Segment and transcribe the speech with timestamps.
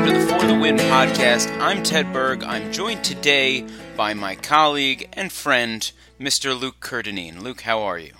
[0.00, 1.54] welcome to the For the Win podcast.
[1.60, 2.42] I'm Ted Berg.
[2.42, 3.66] I'm joined today
[3.96, 6.58] by my colleague and friend, Mr.
[6.58, 7.42] Luke Kerr-Dineen.
[7.42, 8.12] Luke, how are you?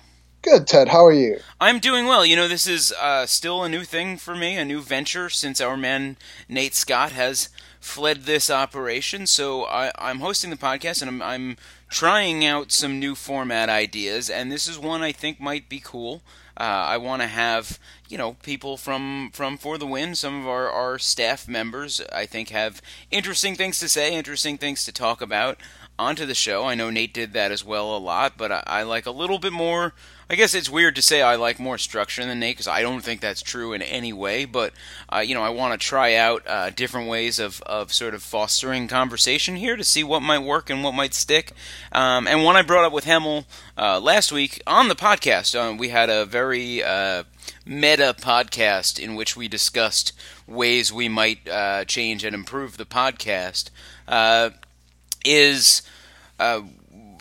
[0.42, 0.88] Good, Ted.
[0.88, 1.38] How are you?
[1.58, 2.26] I'm doing well.
[2.26, 5.58] You know, this is uh, still a new thing for me, a new venture since
[5.58, 6.18] our man
[6.50, 7.48] Nate Scott has
[7.80, 9.26] fled this operation.
[9.26, 11.56] So I, am hosting the podcast and I'm, I'm
[11.88, 16.20] trying out some new format ideas, and this is one I think might be cool.
[16.60, 17.78] Uh, I want to have
[18.10, 20.14] you know people from from for the win.
[20.14, 24.84] Some of our our staff members I think have interesting things to say, interesting things
[24.84, 25.56] to talk about
[25.98, 26.66] onto the show.
[26.66, 29.38] I know Nate did that as well a lot, but I, I like a little
[29.38, 29.94] bit more
[30.30, 33.00] I guess it's weird to say I like more structure than Nate because I don't
[33.00, 34.44] think that's true in any way.
[34.44, 34.72] But
[35.12, 38.22] uh, you know, I want to try out uh, different ways of, of sort of
[38.22, 41.50] fostering conversation here to see what might work and what might stick.
[41.90, 43.44] Um, and one I brought up with Hemel
[43.76, 47.24] uh, last week on the podcast, uh, we had a very uh,
[47.66, 50.12] meta podcast in which we discussed
[50.46, 53.70] ways we might uh, change and improve the podcast.
[55.24, 55.82] is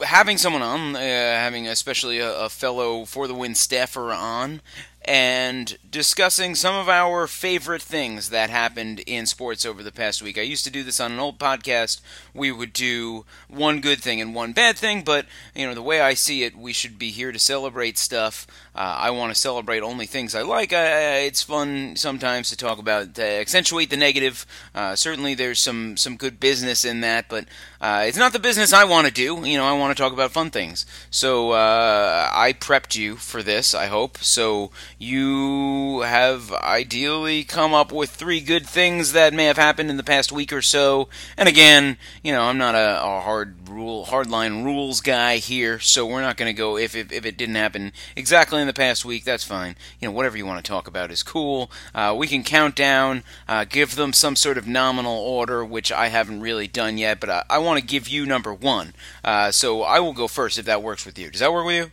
[0.02, 4.62] having someone on, uh, having especially a, a, fellow for the win staffer on,
[5.06, 10.38] and discussing some of our favorite things that happened in sports over the past week.
[10.38, 12.02] I used to do this on an old podcast.
[12.34, 15.26] We would do one good thing and one bad thing, but
[15.56, 18.46] you know the way I see it, we should be here to celebrate stuff.
[18.80, 20.70] Uh, I want to celebrate only things I like.
[20.72, 24.46] It's fun sometimes to talk about, to accentuate the negative.
[24.74, 27.44] Uh, certainly, there's some some good business in that, but
[27.82, 29.46] uh, it's not the business I want to do.
[29.46, 30.86] You know, I want to talk about fun things.
[31.12, 33.76] So uh, I prepped you for this.
[33.76, 34.72] I hope so.
[34.98, 40.04] You have ideally come up with three good things that may have happened in the
[40.04, 41.10] past week or so.
[41.36, 46.06] And again, you know, I'm not a, a hard rule, hardline rules guy here, so
[46.06, 49.06] we're not going to go if, if if it didn't happen exactly in the past
[49.06, 49.24] week.
[49.24, 49.76] That's fine.
[50.00, 51.72] You know, whatever you want to talk about is cool.
[51.94, 56.08] Uh, we can count down, uh, give them some sort of nominal order, which I
[56.08, 58.94] haven't really done yet, but I, I want to give you number one.
[59.24, 61.30] Uh, so I will go first if that works with you.
[61.30, 61.92] Does that work with you?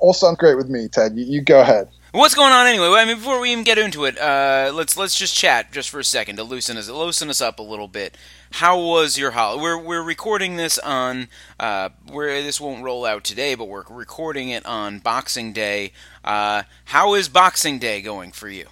[0.00, 1.16] All sounds great with me, Ted.
[1.16, 1.88] You, you go ahead.
[2.12, 2.88] What's going on anyway?
[2.88, 5.98] I mean, before we even get into it, uh, let's let's just chat just for
[5.98, 8.18] a second to loosen us loosen us up a little bit.
[8.52, 9.62] How was your holiday?
[9.62, 14.50] We're we're recording this on uh, where this won't roll out today, but we're recording
[14.50, 15.92] it on Boxing Day.
[16.22, 18.66] Uh, how is Boxing Day going for you?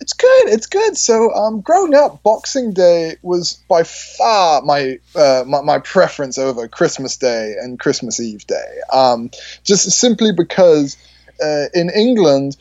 [0.00, 0.48] It's good.
[0.48, 0.98] It's good.
[0.98, 6.68] So, um, growing up, Boxing Day was by far my, uh, my, my preference over
[6.68, 8.80] Christmas Day and Christmas Eve Day.
[8.92, 9.30] Um,
[9.64, 10.96] just simply because
[11.42, 12.56] uh, in England,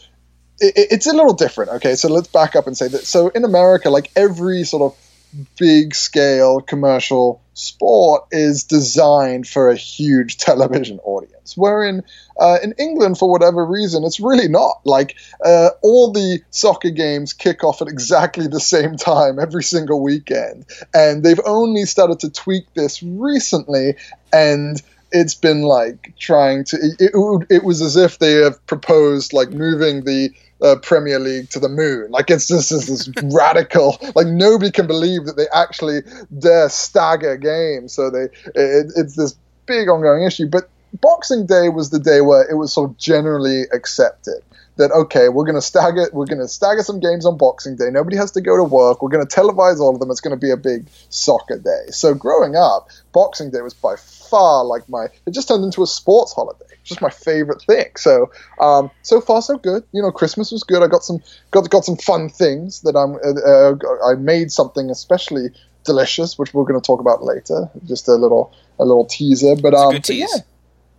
[0.59, 1.71] it, it's a little different.
[1.71, 3.05] Okay, so let's back up and say that.
[3.05, 5.08] So in America, like every sort of
[5.57, 11.57] big scale commercial sport is designed for a huge television audience.
[11.57, 12.03] Where in
[12.39, 14.81] uh, in England, for whatever reason, it's really not.
[14.85, 20.01] Like uh, all the soccer games kick off at exactly the same time every single
[20.01, 23.95] weekend, and they've only started to tweak this recently.
[24.31, 24.81] And
[25.11, 26.77] it's been like trying to.
[26.77, 31.49] It, it, it was as if they have proposed like moving the uh, Premier League
[31.51, 32.11] to the moon.
[32.11, 33.97] Like it's just this, this radical.
[34.15, 36.01] Like nobody can believe that they actually
[36.37, 37.93] dare stagger games.
[37.93, 38.25] So they
[38.55, 40.47] it, it's this big ongoing issue.
[40.47, 40.69] But
[41.01, 44.41] Boxing Day was the day where it was sort of generally accepted
[44.77, 47.89] that okay, we're going to stagger we're going to stagger some games on Boxing Day.
[47.91, 49.01] Nobody has to go to work.
[49.01, 50.09] We're going to televise all of them.
[50.09, 51.91] It's going to be a big soccer day.
[51.91, 55.87] So growing up, Boxing Day was by far like my it just turned into a
[55.87, 56.65] sports holiday.
[56.89, 57.87] Just my favorite thing.
[57.95, 59.83] So um, so far so good.
[59.91, 60.83] You know, Christmas was good.
[60.83, 61.19] I got some
[61.51, 65.49] got got some fun things that I'm uh, uh, I made something especially
[65.85, 67.69] delicious, which we're going to talk about later.
[67.85, 70.27] Just a little a little teaser, but um, but yeah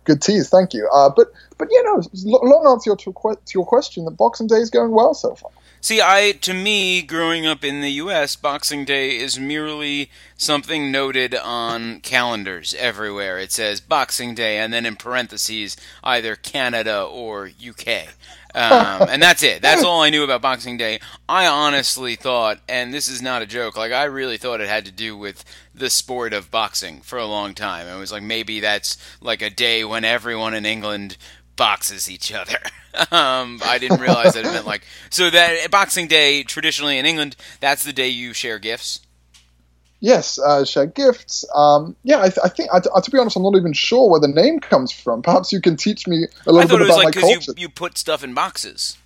[0.03, 0.49] good tease.
[0.49, 0.89] Thank you.
[0.93, 2.01] Uh, but but you know,
[2.43, 5.51] long answer to, to your question, that Boxing Day is going well so far.
[5.83, 11.33] See, I to me, growing up in the U.S., Boxing Day is merely something noted
[11.33, 13.39] on calendars everywhere.
[13.39, 18.09] It says Boxing Day, and then in parentheses, either Canada or UK.
[18.53, 19.63] Um, and that's it.
[19.63, 20.99] That's all I knew about Boxing Day.
[21.27, 24.85] I honestly thought, and this is not a joke, like I really thought it had
[24.85, 27.87] to do with the sport of boxing for a long time.
[27.87, 31.17] It was like maybe that's like a day when everyone in England
[31.55, 32.59] boxes each other.
[33.11, 37.35] um, I didn't realize that it meant like so that Boxing Day traditionally in England,
[37.59, 39.01] that's the day you share gifts.
[40.01, 41.45] Yes, uh, share gifts.
[41.53, 42.69] Um, yeah, I, th- I think.
[42.73, 45.21] I, to be honest, I'm not even sure where the name comes from.
[45.21, 47.51] Perhaps you can teach me a little bit about like my culture.
[47.55, 48.97] You, you put stuff in boxes.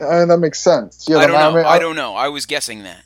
[0.00, 1.06] And uh, that makes sense.
[1.08, 1.50] Yeah, I don't know.
[1.50, 2.14] I, mean, I, I don't know.
[2.14, 3.04] I was guessing that.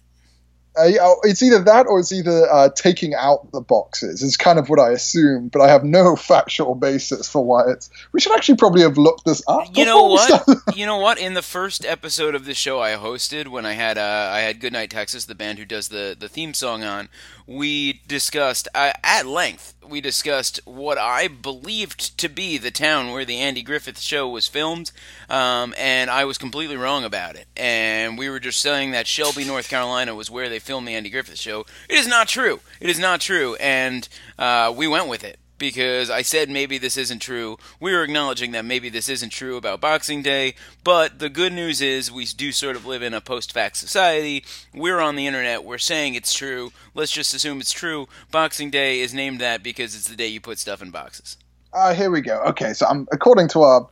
[0.75, 4.23] Uh, oh, it's either that or it's either uh, taking out the boxes.
[4.23, 7.91] Is kind of what I assume, but I have no factual basis for why it's.
[8.13, 9.77] We should actually probably have looked this up.
[9.77, 10.47] You know what?
[10.75, 11.19] you know what?
[11.19, 14.61] In the first episode of the show I hosted, when I had uh, I had
[14.61, 17.09] Goodnight Texas, the band who does the the theme song on,
[17.47, 19.75] we discussed uh, at length.
[19.89, 24.47] We discussed what I believed to be the town where the Andy Griffith show was
[24.47, 24.93] filmed,
[25.29, 27.47] um, and I was completely wrong about it.
[27.57, 31.11] And we were just saying that Shelby, North Carolina, was where they filmed the Andy
[31.11, 31.67] Griffith show.
[31.89, 32.61] It is not true.
[32.81, 34.09] It is not true, and
[34.39, 37.57] uh, we went with it because I said maybe this isn't true.
[37.79, 41.81] We were acknowledging that maybe this isn't true about Boxing Day, but the good news
[41.81, 44.45] is we do sort of live in a post fact society.
[44.75, 46.73] We're on the internet, we're saying it's true.
[46.97, 48.09] Let's just assume it's true.
[48.33, 51.37] Boxing Day is named that because it's the day you put stuff in boxes.
[51.73, 52.43] Uh, here we go.
[52.49, 53.89] Okay, so I'm according to our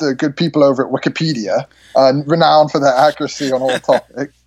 [0.00, 4.34] the good people over at Wikipedia, uh, renowned for their accuracy on all topics.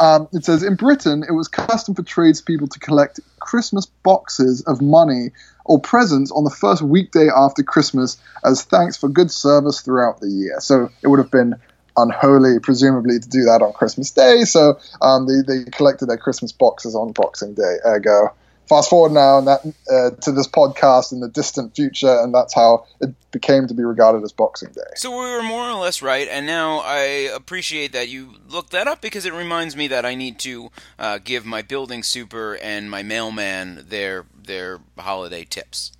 [0.00, 4.80] Um, it says in Britain, it was custom for tradespeople to collect Christmas boxes of
[4.80, 5.30] money
[5.66, 10.28] or presents on the first weekday after Christmas as thanks for good service throughout the
[10.28, 10.58] year.
[10.60, 11.54] So it would have been
[11.98, 14.44] unholy, presumably, to do that on Christmas Day.
[14.44, 17.76] So um, they, they collected their Christmas boxes on Boxing Day.
[17.84, 18.32] Ergo,
[18.70, 22.54] fast forward now and that uh, to this podcast in the distant future, and that's
[22.54, 24.80] how it became to be regarded as Boxing Day.
[24.94, 28.86] So we were more or less right, and now I appreciate that you looked that
[28.86, 30.70] up because it reminds me that I need to
[31.00, 35.90] uh, give my building super and my mailman their their holiday tips.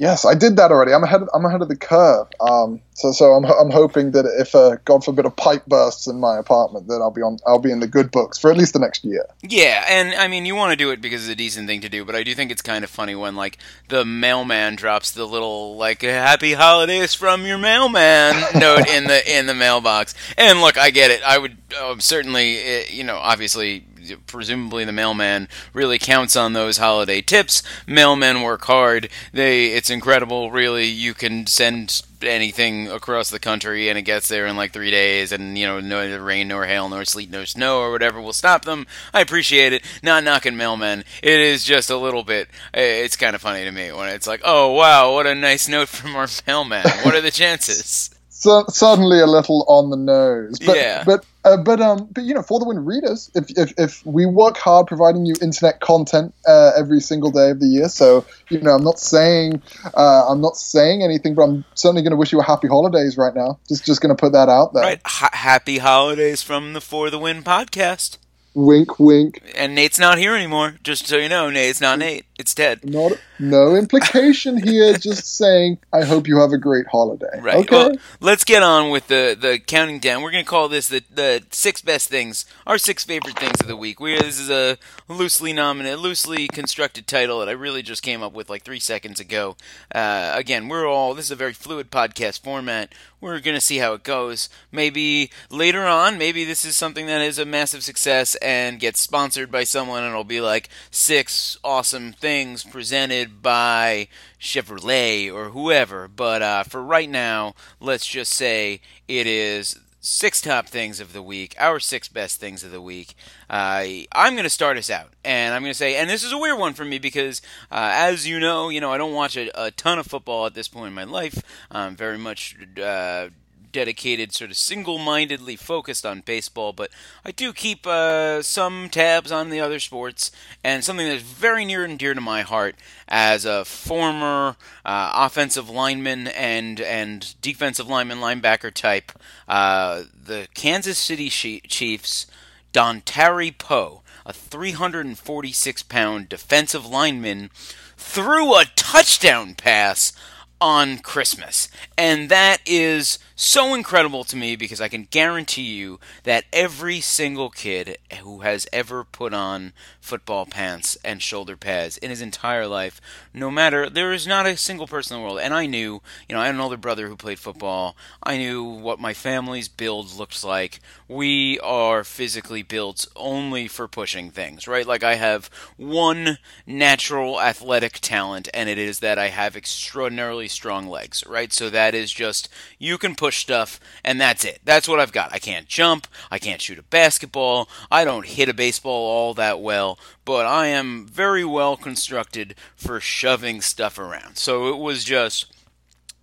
[0.00, 0.94] Yes, I did that already.
[0.94, 1.20] I'm ahead.
[1.20, 2.26] Of, I'm ahead of the curve.
[2.40, 6.18] Um, so, so I'm, I'm hoping that if, uh, God forbid, a pipe bursts in
[6.18, 7.36] my apartment, that I'll be on.
[7.46, 9.26] I'll be in the good books for at least the next year.
[9.42, 11.90] Yeah, and I mean, you want to do it because it's a decent thing to
[11.90, 13.58] do, but I do think it's kind of funny when like
[13.88, 19.44] the mailman drops the little like "Happy Holidays from your mailman" note in the in
[19.44, 20.14] the mailbox.
[20.38, 21.22] And look, I get it.
[21.22, 23.84] I would uh, certainly, uh, you know, obviously
[24.26, 27.62] presumably the mailman really counts on those holiday tips.
[27.86, 29.08] Mailmen work hard.
[29.32, 30.50] They it's incredible.
[30.50, 34.90] Really, you can send anything across the country and it gets there in like three
[34.90, 38.34] days and you know no rain nor hail nor sleet nor snow or whatever will
[38.34, 43.16] stop them i appreciate it not knocking mailmen it is just a little bit it's
[43.16, 46.14] kind of funny to me when it's like oh wow what a nice note from
[46.14, 48.10] our mailman what are the chances
[48.40, 50.58] so, suddenly a little on the nose.
[50.58, 51.04] But, yeah.
[51.04, 54.26] But uh, but um but you know for the win readers, if, if if we
[54.26, 58.60] work hard providing you internet content uh, every single day of the year, so you
[58.60, 59.62] know I'm not saying
[59.94, 63.16] uh, I'm not saying anything, but I'm certainly going to wish you a happy holidays
[63.16, 63.58] right now.
[63.68, 64.82] Just just going to put that out there.
[64.82, 65.00] Right.
[65.06, 68.18] H- happy holidays from the For the Win podcast.
[68.52, 69.40] Wink, wink.
[69.54, 70.74] And Nate's not here anymore.
[70.82, 72.26] Just so you know, Nate's not Nate.
[72.38, 72.84] It's Ted.
[72.84, 74.92] Not no implication here.
[74.98, 75.78] just saying.
[75.92, 77.40] I hope you have a great holiday.
[77.40, 77.56] Right.
[77.56, 77.76] Okay.
[77.76, 80.22] Well, let's get on with the the counting down.
[80.22, 83.76] We're gonna call this the the six best things, our six favorite things of the
[83.76, 84.00] week.
[84.00, 84.76] We this is a
[85.08, 89.18] loosely nominated, loosely constructed title that I really just came up with like three seconds
[89.20, 89.56] ago.
[89.94, 92.92] Uh, again, we're all this is a very fluid podcast format.
[93.20, 94.48] We're gonna see how it goes.
[94.70, 99.50] Maybe later on, maybe this is something that is a massive success and gets sponsored
[99.50, 104.08] by someone, and it'll be like six awesome things presented by
[104.40, 106.08] Chevrolet or whoever.
[106.08, 111.22] But uh, for right now, let's just say it is six top things of the
[111.22, 113.14] week, our six best things of the week.
[113.48, 116.32] Uh, I'm going to start us out, and I'm going to say, and this is
[116.32, 119.36] a weird one for me because, uh, as you know, you know I don't watch
[119.36, 121.42] a, a, ton of football at this point in my life.
[121.70, 123.28] I'm very much uh,
[123.72, 126.90] dedicated, sort of single-mindedly focused on baseball, but
[127.24, 130.30] I do keep uh, some tabs on the other sports,
[130.62, 132.76] and something that's very near and dear to my heart
[133.08, 139.12] as a former uh, offensive lineman and and defensive lineman linebacker type,
[139.48, 142.26] uh, the Kansas City Chiefs,
[142.72, 147.50] Dontari Poe, a 346-pound defensive lineman,
[147.96, 150.12] threw a touchdown pass
[150.60, 151.68] on Christmas.
[151.96, 157.48] And that is so incredible to me because I can guarantee you that every single
[157.48, 163.00] kid who has ever put on football pants and shoulder pads in his entire life,
[163.32, 165.40] no matter, there is not a single person in the world.
[165.40, 167.96] And I knew, you know, I had an older brother who played football.
[168.22, 170.80] I knew what my family's build looks like.
[171.08, 174.86] We are physically built only for pushing things, right?
[174.86, 180.88] Like I have one natural athletic talent, and it is that I have extraordinarily strong
[180.88, 181.52] legs, right?
[181.52, 184.58] So that is just, you can push push stuff, and that's it.
[184.64, 185.32] That's what I've got.
[185.32, 186.08] I can't jump.
[186.32, 187.68] I can't shoot a basketball.
[187.88, 192.98] I don't hit a baseball all that well, but I am very well constructed for
[192.98, 194.36] shoving stuff around.
[194.36, 195.46] So it was just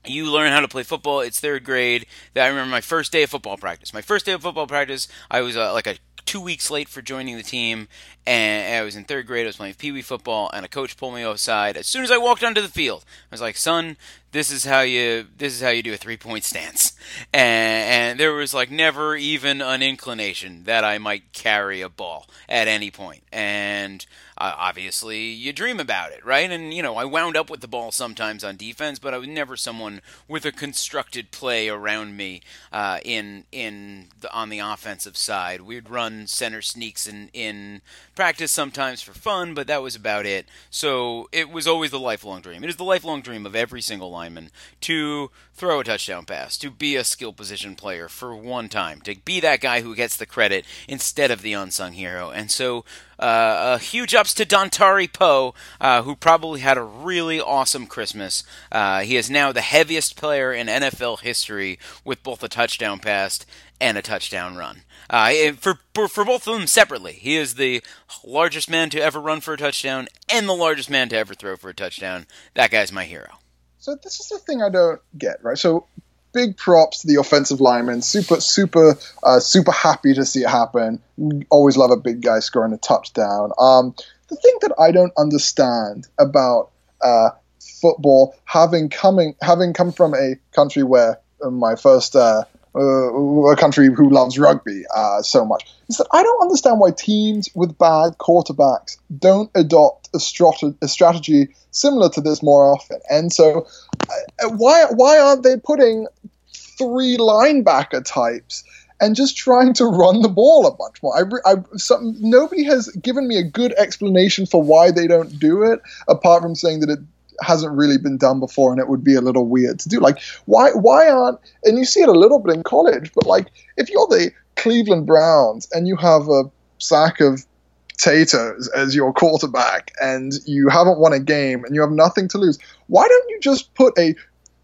[0.06, 1.22] you learn how to play football.
[1.22, 2.08] It's third grade.
[2.34, 3.94] That I remember my first day of football practice.
[3.94, 5.96] My first day of football practice, I was uh, like a
[6.28, 7.88] two weeks late for joining the team,
[8.26, 9.46] and I was in third grade.
[9.46, 12.12] I was playing pee wee football, and a coach pulled me aside as soon as
[12.12, 13.06] I walked onto the field.
[13.32, 13.98] I was like, "Son,
[14.34, 16.94] this is how you this is how you do a three point stance,"
[17.34, 22.28] and, and there was like never even an inclination that I might carry a ball
[22.48, 24.06] at any point, and
[24.38, 26.50] uh, obviously you dream about it, right?
[26.50, 29.28] And you know, I wound up with the ball sometimes on defense, but I was
[29.28, 32.42] never someone with a constructed play around me
[32.72, 35.62] uh, in in the, on the offensive side.
[35.62, 37.82] We'd run center sneaks in in
[38.16, 40.48] practice sometimes for fun, but that was about it.
[40.70, 42.64] So it was always the lifelong dream.
[42.64, 44.52] It is the lifelong dream of every single lineman
[44.82, 49.16] to throw a touchdown pass, to be a skill position player for one time, to
[49.26, 52.30] be that guy who gets the credit instead of the unsung hero.
[52.30, 52.86] And so
[53.18, 58.44] uh, a huge ups to Dontari Poe, uh, who probably had a really awesome Christmas.
[58.72, 63.44] Uh, he is now the heaviest player in NFL history with both a touchdown pass
[63.82, 64.84] and a touchdown run.
[65.10, 67.82] Uh, for, for both of them separately, he is the
[68.24, 71.56] largest man to ever run for a touchdown and the largest man to ever throw
[71.56, 72.28] for a touchdown.
[72.54, 73.40] That guy's my hero.
[73.88, 75.58] So this is the thing I don't get, right?
[75.58, 75.88] So
[76.34, 78.02] big props to the offensive lineman.
[78.02, 81.02] Super, super, uh, super happy to see it happen.
[81.50, 83.54] Always love a big guy scoring a touchdown.
[83.58, 83.96] Um,
[84.28, 87.30] the thing that I don't understand about uh,
[87.62, 92.44] football, having coming, having come from a country where my first uh,
[92.78, 96.92] uh, a country who loves rugby uh, so much, is that I don't understand why
[96.92, 103.00] teams with bad quarterbacks don't adopt a, strat- a strategy similar to this more often.
[103.10, 103.68] And so,
[104.10, 106.08] uh, why why aren't they putting
[106.54, 108.64] three linebacker types?
[109.00, 111.16] and just trying to run the ball a bunch more.
[111.16, 115.62] I, I, some, nobody has given me a good explanation for why they don't do
[115.64, 117.00] it, apart from saying that it
[117.42, 120.00] hasn't really been done before and it would be a little weird to do.
[120.00, 123.48] Like, why why aren't and you see it a little bit in college, but like
[123.78, 126.44] if you're the Cleveland Browns and you have a
[126.80, 127.46] sack of
[127.88, 132.38] potatoes as your quarterback and you haven't won a game and you have nothing to
[132.38, 134.16] lose, why don't you just put a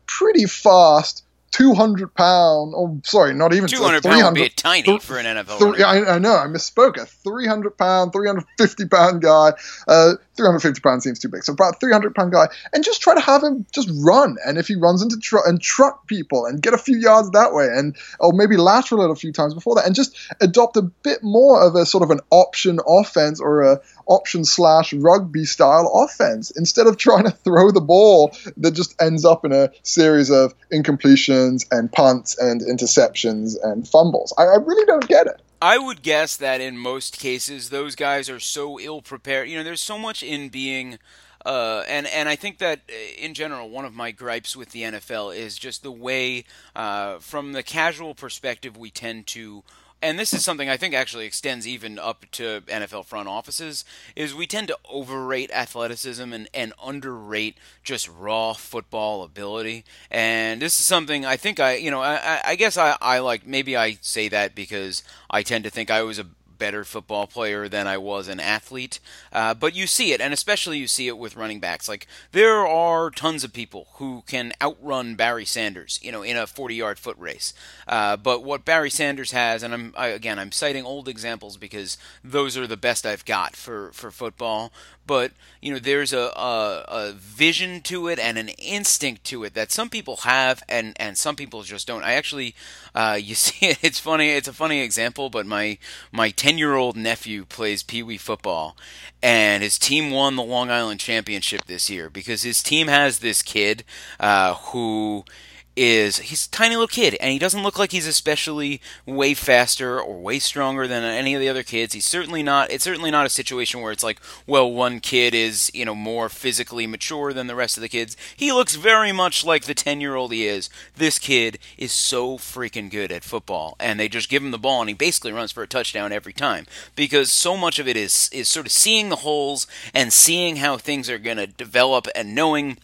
[0.06, 5.20] pretty fast 200 pound, or sorry, not even 200 pound would be tiny th- for
[5.20, 5.76] an NFL.
[5.76, 6.36] Th- I, I, know.
[6.36, 6.98] I misspoke.
[6.98, 9.54] A 300 pound, 350 pound guy.
[9.88, 11.44] Uh, 350 pounds seems too big.
[11.44, 14.38] So about 300 pound guy, and just try to have him just run.
[14.46, 17.54] And if he runs into tr- and truck people and get a few yards that
[17.54, 20.82] way, and or maybe lateral it a few times before that, and just adopt a
[20.82, 25.92] bit more of a sort of an option offense or a option slash rugby style
[25.94, 30.30] offense instead of trying to throw the ball that just ends up in a series
[30.30, 34.34] of incompletions and punts and interceptions and fumbles.
[34.38, 35.42] I, I really don't get it.
[35.64, 39.48] I would guess that in most cases, those guys are so ill prepared.
[39.48, 41.00] You know, there's so much in being.
[41.46, 44.82] Uh, and and I think that uh, in general, one of my gripes with the
[44.82, 46.44] NFL is just the way,
[46.76, 49.64] uh, from the casual perspective, we tend to
[50.04, 54.36] and this is something I think actually extends even up to NFL front offices, is
[54.36, 59.86] we tend to overrate athleticism and, and underrate just raw football ability.
[60.12, 63.48] And this is something I think I, you know, I, I guess I, I like,
[63.48, 66.26] maybe I say that because I tend to think I was a
[66.58, 69.00] better football player than I was an athlete.
[69.32, 71.88] Uh, but you see it, and especially you see it with running backs.
[71.88, 76.44] Like there are tons of people who can outrun Barry Sanders, you know, in a
[76.44, 77.54] 40-yard foot race.
[77.88, 81.98] Uh, but what Barry Sanders has, and I'm I, again I'm citing old examples because
[82.24, 84.72] those are the best I've got for for football
[85.06, 85.32] but
[85.62, 89.72] you know there's a, a, a, vision to it and an instinct to it that
[89.72, 92.04] some people have and, and some people just don't.
[92.04, 92.56] I actually,
[92.94, 94.32] uh, you see, it, it's funny.
[94.32, 95.78] It's a funny example, but my
[96.12, 98.78] my ten year old nephew plays pee wee football,
[99.22, 103.42] and his team won the Long Island Championship this year because his team has this
[103.42, 103.84] kid
[104.20, 105.26] uh, who
[105.76, 110.00] is he's a tiny little kid and he doesn't look like he's especially way faster
[110.00, 111.94] or way stronger than any of the other kids.
[111.94, 115.72] He's certainly not it's certainly not a situation where it's like well one kid is
[115.74, 118.16] you know more physically mature than the rest of the kids.
[118.36, 120.70] He looks very much like the 10 year old he is.
[120.96, 124.82] This kid is so freaking good at football and they just give him the ball
[124.82, 126.66] and he basically runs for a touchdown every time
[126.96, 130.78] because so much of it is is sort of seeing the holes and seeing how
[130.78, 132.78] things are going to develop and knowing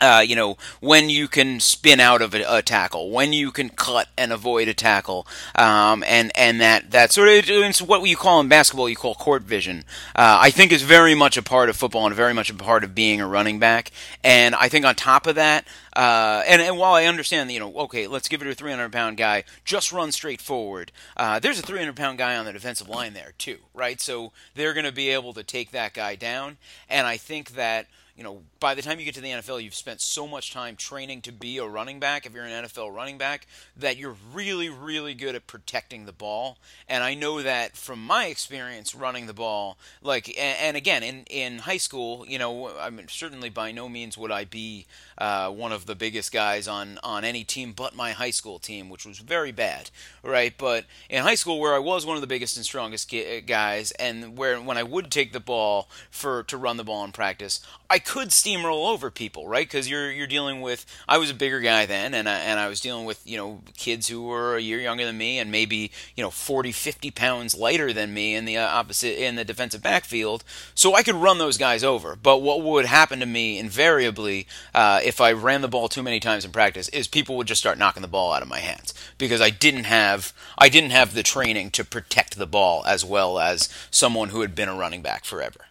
[0.00, 3.68] uh, you know, when you can spin out of a, a, tackle, when you can
[3.68, 8.16] cut and avoid a tackle, um, and and that that sort of it's what you
[8.16, 9.84] call in basketball you call court vision.
[10.14, 12.84] Uh, I think is very much a part of football and very much a part
[12.84, 13.90] of being a running back.
[14.24, 17.74] And I think on top of that, uh, and, and while I understand, you know,
[17.80, 20.92] okay, let's give it to a 300 pound guy, just run straight forward.
[21.16, 24.00] Uh, there's a 300 pound guy on the defensive line there too, right?
[24.00, 27.86] So they're going to be able to take that guy down, and I think that
[28.20, 30.76] you know, by the time you get to the NFL, you've spent so much time
[30.76, 34.68] training to be a running back, if you're an NFL running back, that you're really,
[34.68, 36.58] really good at protecting the ball.
[36.86, 41.60] And I know that from my experience running the ball, like, and, again, in, in
[41.60, 44.84] high school, you know, I mean, certainly by no means would I be
[45.20, 48.88] uh, one of the biggest guys on, on any team but my high school team,
[48.88, 49.90] which was very bad,
[50.22, 50.54] right?
[50.56, 53.14] But in high school, where I was one of the biggest and strongest
[53.46, 57.12] guys, and where when I would take the ball for to run the ball in
[57.12, 57.60] practice,
[57.90, 59.66] I could steamroll over people, right?
[59.66, 60.86] Because you're you're dealing with.
[61.08, 63.62] I was a bigger guy then, and I, and I was dealing with you know
[63.76, 67.54] kids who were a year younger than me, and maybe you know 40, 50 pounds
[67.54, 70.44] lighter than me in the uh, opposite in the defensive backfield.
[70.74, 72.16] So I could run those guys over.
[72.16, 76.20] But what would happen to me invariably uh, if I ran the ball too many
[76.20, 78.94] times in practice is people would just start knocking the ball out of my hands
[79.18, 83.38] because I didn't have I didn't have the training to protect the ball as well
[83.38, 85.66] as someone who had been a running back forever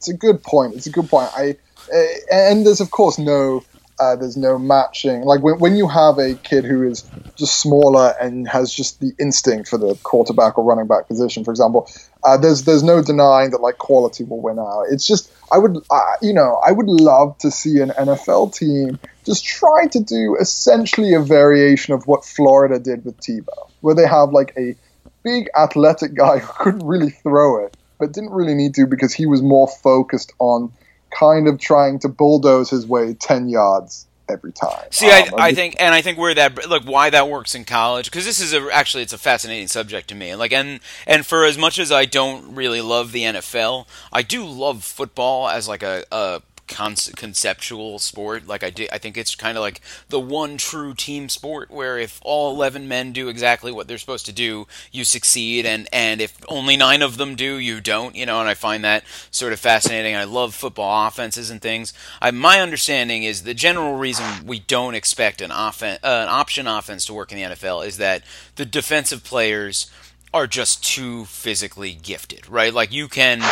[0.00, 0.74] it's a good point.
[0.74, 1.28] It's a good point.
[1.36, 1.56] I
[1.92, 2.02] uh,
[2.32, 3.62] and there's of course no
[3.98, 5.22] uh, there's no matching.
[5.22, 9.12] Like when, when you have a kid who is just smaller and has just the
[9.20, 11.86] instinct for the quarterback or running back position, for example,
[12.24, 14.84] uh, there's there's no denying that like quality will win out.
[14.90, 18.98] It's just I would uh, you know I would love to see an NFL team
[19.24, 24.06] just try to do essentially a variation of what Florida did with Tebow, where they
[24.06, 24.76] have like a
[25.22, 29.26] big athletic guy who couldn't really throw it, but didn't really need to because he
[29.26, 30.72] was more focused on
[31.10, 34.86] kind of trying to bulldoze his way 10 yards every time.
[34.90, 37.64] See, um, I, I think, and I think where that look why that works in
[37.64, 40.34] college because this is a, actually it's a fascinating subject to me.
[40.34, 44.44] Like, and and for as much as I don't really love the NFL, I do
[44.44, 48.46] love football as like a, a conceptual sport.
[48.46, 51.98] Like I, do, I think it's kind of like the one true team sport where
[51.98, 56.20] if all eleven men do exactly what they're supposed to do, you succeed, and and
[56.20, 58.14] if only nine of them do, you don't.
[58.14, 60.16] You know, and I find that sort of fascinating.
[60.16, 61.92] I love football offenses and things.
[62.20, 66.66] I, my understanding is the general reason we don't expect an offen- uh, an option
[66.66, 68.22] offense to work in the NFL is that
[68.56, 69.90] the defensive players
[70.32, 72.72] are just too physically gifted, right?
[72.72, 73.42] Like you can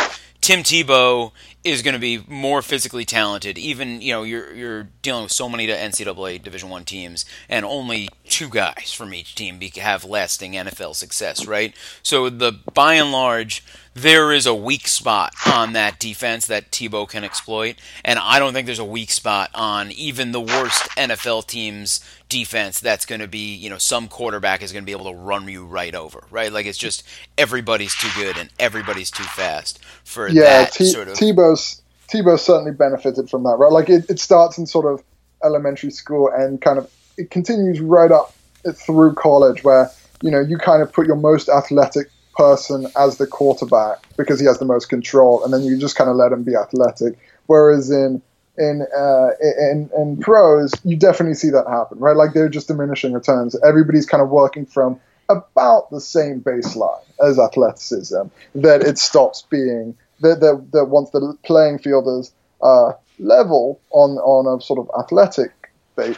[0.41, 1.31] Tim Tebow
[1.69, 3.57] is going to be more physically talented.
[3.57, 8.09] Even you know you're you're dealing with so many NCAA Division One teams, and only
[8.25, 11.75] two guys from each team have lasting NFL success, right?
[12.03, 13.63] So the by and large,
[13.93, 18.53] there is a weak spot on that defense that Tebow can exploit, and I don't
[18.53, 23.27] think there's a weak spot on even the worst NFL teams defense that's going to
[23.27, 26.23] be, you know, some quarterback is going to be able to run you right over,
[26.29, 26.53] right?
[26.53, 27.03] Like it's just
[27.37, 31.17] everybody's too good and everybody's too fast for yeah, that T- sort of.
[31.59, 33.71] Tebow's Tebow certainly benefited from that, right?
[33.71, 35.03] Like it, it starts in sort of
[35.43, 38.33] elementary school and kind of it continues right up
[38.73, 39.91] through college, where
[40.21, 44.45] you know you kind of put your most athletic person as the quarterback because he
[44.45, 47.17] has the most control, and then you just kind of let him be athletic.
[47.47, 48.21] Whereas in
[48.57, 52.15] in uh, in in pros, you definitely see that happen, right?
[52.15, 53.55] Like they're just diminishing returns.
[53.63, 58.23] Everybody's kind of working from about the same baseline as athleticism.
[58.55, 64.17] That it stops being that that, that once the playing field is uh, level on
[64.19, 65.51] on a sort of athletic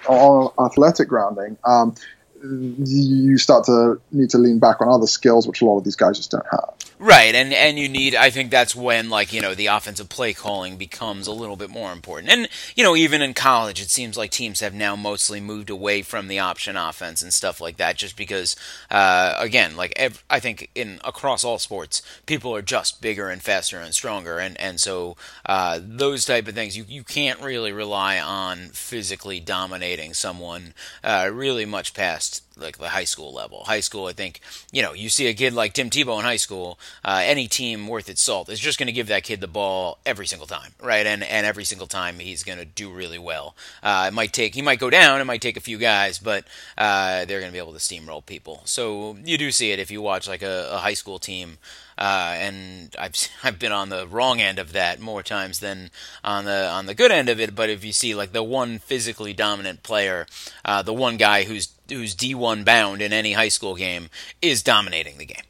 [0.08, 1.96] on athletic grounding, um,
[2.44, 5.96] you start to need to lean back on other skills, which a lot of these
[5.96, 6.74] guys just don't have.
[7.04, 8.14] Right, and and you need.
[8.14, 11.72] I think that's when like you know the offensive play calling becomes a little bit
[11.72, 12.32] more important.
[12.32, 16.04] And you know even in college, it seems like teams have now mostly moved away
[16.04, 18.56] from the option offense and stuff like that, just because
[18.92, 23.42] uh, again, like ev- I think in across all sports, people are just bigger and
[23.42, 27.72] faster and stronger, and and so uh, those type of things you you can't really
[27.72, 33.64] rely on physically dominating someone uh, really much past like the high school level.
[33.66, 34.42] High school, I think,
[34.72, 37.88] you know, you see a kid like Tim Tebow in high school, uh, any team
[37.88, 40.72] worth its salt is just going to give that kid the ball every single time,
[40.82, 41.06] right?
[41.06, 43.56] And and every single time he's going to do really well.
[43.82, 46.46] Uh, it might take he might go down, it might take a few guys, but
[46.78, 48.62] uh, they're going to be able to steamroll people.
[48.66, 51.58] So you do see it if you watch like a, a high school team.
[52.02, 55.92] Uh, and I've I've been on the wrong end of that more times than
[56.24, 57.54] on the on the good end of it.
[57.56, 60.26] But if you see like the one physically dominant player,
[60.66, 64.10] uh, the one guy who's who's D1 bound in any high school game
[64.42, 65.44] is dominating the game.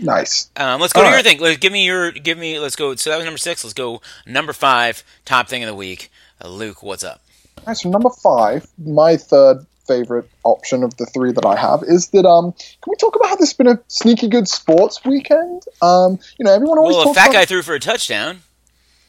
[0.00, 0.50] Nice.
[0.56, 1.16] Um, let's go All to right.
[1.16, 1.40] your thing.
[1.40, 2.58] Let's give me your give me.
[2.58, 2.96] Let's go.
[2.96, 3.62] So that was number six.
[3.62, 5.04] Let's go number five.
[5.24, 6.10] Top thing of the week.
[6.42, 7.20] Uh, Luke, what's up?
[7.58, 11.82] All right, so number five, my third favorite option of the three that I have
[11.82, 15.04] is that um can we talk about how this has been a sneaky good sports
[15.04, 15.62] weekend?
[15.82, 17.40] Um, you know, everyone always well, talks a fat about...
[17.40, 18.42] guy threw for a touchdown.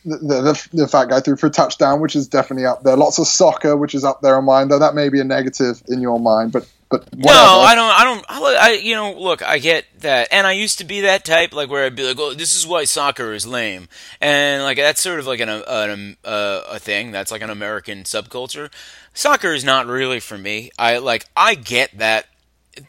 [0.06, 2.96] The, the, the fat guy threw for a touchdown, which is definitely up there.
[2.96, 5.82] Lots of soccer, which is up there on mine, though that may be a negative
[5.88, 7.36] in your mind, but but whatever.
[7.36, 7.96] no, I don't.
[7.96, 8.26] I don't.
[8.58, 11.70] I, you know, look, I get that, and I used to be that type, like
[11.70, 13.88] where I'd be like, "Oh, this is why soccer is lame,"
[14.20, 17.12] and like that's sort of like an, an uh, a thing.
[17.12, 18.72] That's like an American subculture.
[19.14, 20.72] Soccer is not really for me.
[20.80, 21.26] I like.
[21.38, 22.26] I get that.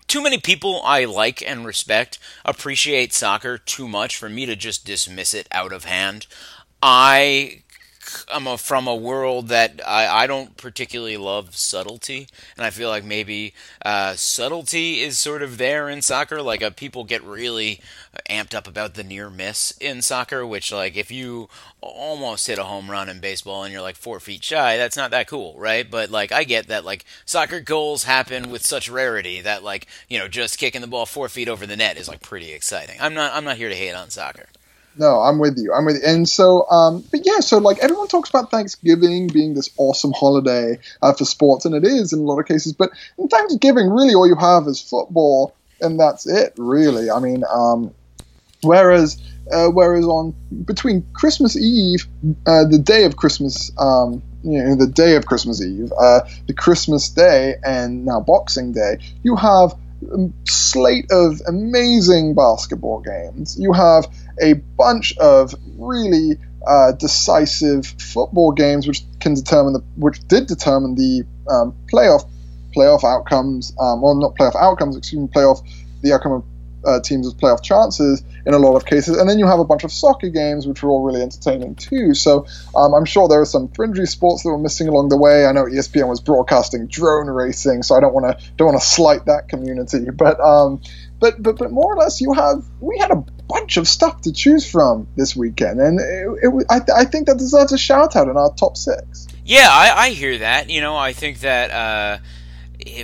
[0.07, 4.87] Too many people I like and respect appreciate soccer too much for me to just
[4.87, 6.27] dismiss it out of hand.
[6.83, 7.63] I
[8.33, 12.89] I'm a, from a world that I, I don't particularly love subtlety, and I feel
[12.89, 16.43] like maybe uh, subtlety is sort of there in soccer.
[16.43, 17.81] Like uh, people get really
[18.29, 21.49] amped up about the near miss in soccer, which like if you
[21.81, 25.11] almost hit a home run in baseball and you're like four feet shy, that's not
[25.13, 25.89] that cool, right?
[25.89, 30.19] But like I get that like soccer goals happen with such rarity that like you
[30.19, 32.97] know just kicking the ball four feet over the net is like pretty exciting.
[33.01, 34.47] I'm not I'm not here to hate on soccer.
[34.97, 35.73] No, I'm with you.
[35.73, 36.03] I'm with you.
[36.05, 40.79] And so, um, but yeah, so like everyone talks about Thanksgiving being this awesome holiday
[41.01, 42.73] uh, for sports, and it is in a lot of cases.
[42.73, 47.11] But in Thanksgiving, really, all you have is football, and that's it, really.
[47.11, 47.95] I mean, um,
[48.63, 49.21] whereas
[49.53, 52.07] uh, whereas on between Christmas Eve,
[52.47, 56.55] uh, the day of Christmas, um, you know, the day of Christmas Eve, uh, the
[56.55, 59.75] Christmas Day, and now Boxing Day, you have
[60.49, 63.57] slate of amazing basketball games.
[63.59, 64.07] You have
[64.43, 70.95] a bunch of really uh, decisive football games, which can determine the, which did determine
[70.95, 72.29] the um, playoff
[72.77, 75.61] playoff outcomes, um, or not playoff outcomes, excuse me, playoff
[76.03, 76.45] the outcome of
[76.85, 79.17] uh, teams' with playoff chances in a lot of cases.
[79.17, 82.15] And then you have a bunch of soccer games, which are all really entertaining too.
[82.15, 85.47] So um, I'm sure there are some fringy sports that were missing along the way.
[85.47, 88.87] I know ESPN was broadcasting drone racing, so I don't want to don't want to
[88.87, 90.07] slight that community.
[90.21, 90.83] But um,
[91.19, 94.33] but but but more or less, you have we had a bunch of stuff to
[94.33, 98.29] choose from this weekend, and it, it, I, I think that deserves a shout out
[98.29, 99.29] in our top six.
[99.45, 100.69] Yeah, I, I hear that.
[100.69, 101.71] You know, I think that.
[101.71, 102.19] Uh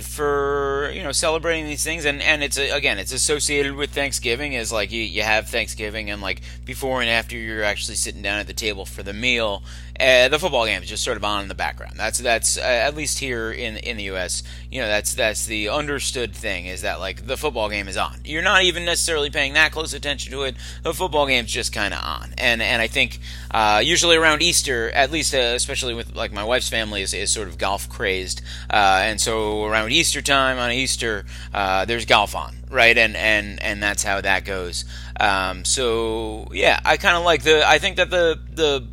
[0.01, 4.71] for you know celebrating these things and and it's again it's associated with Thanksgiving is
[4.71, 8.47] like you, you have Thanksgiving and like before and after you're actually sitting down at
[8.47, 9.63] the table for the meal
[9.99, 12.61] uh, the football game is just sort of on in the background that's that's uh,
[12.61, 16.81] at least here in in the US you know that's that's the understood thing is
[16.81, 20.31] that like the football game is on you're not even necessarily paying that close attention
[20.31, 23.19] to it the football game's just kind of on and and I think
[23.51, 27.31] uh, usually around Easter at least uh, especially with like my wife's family is, is
[27.31, 32.35] sort of golf crazed uh, and so around Easter time on Easter, uh, there's golf
[32.35, 32.97] on, right?
[32.97, 34.85] And and and that's how that goes.
[35.19, 37.67] Um, so yeah, I kind of like the.
[37.67, 38.85] I think that the the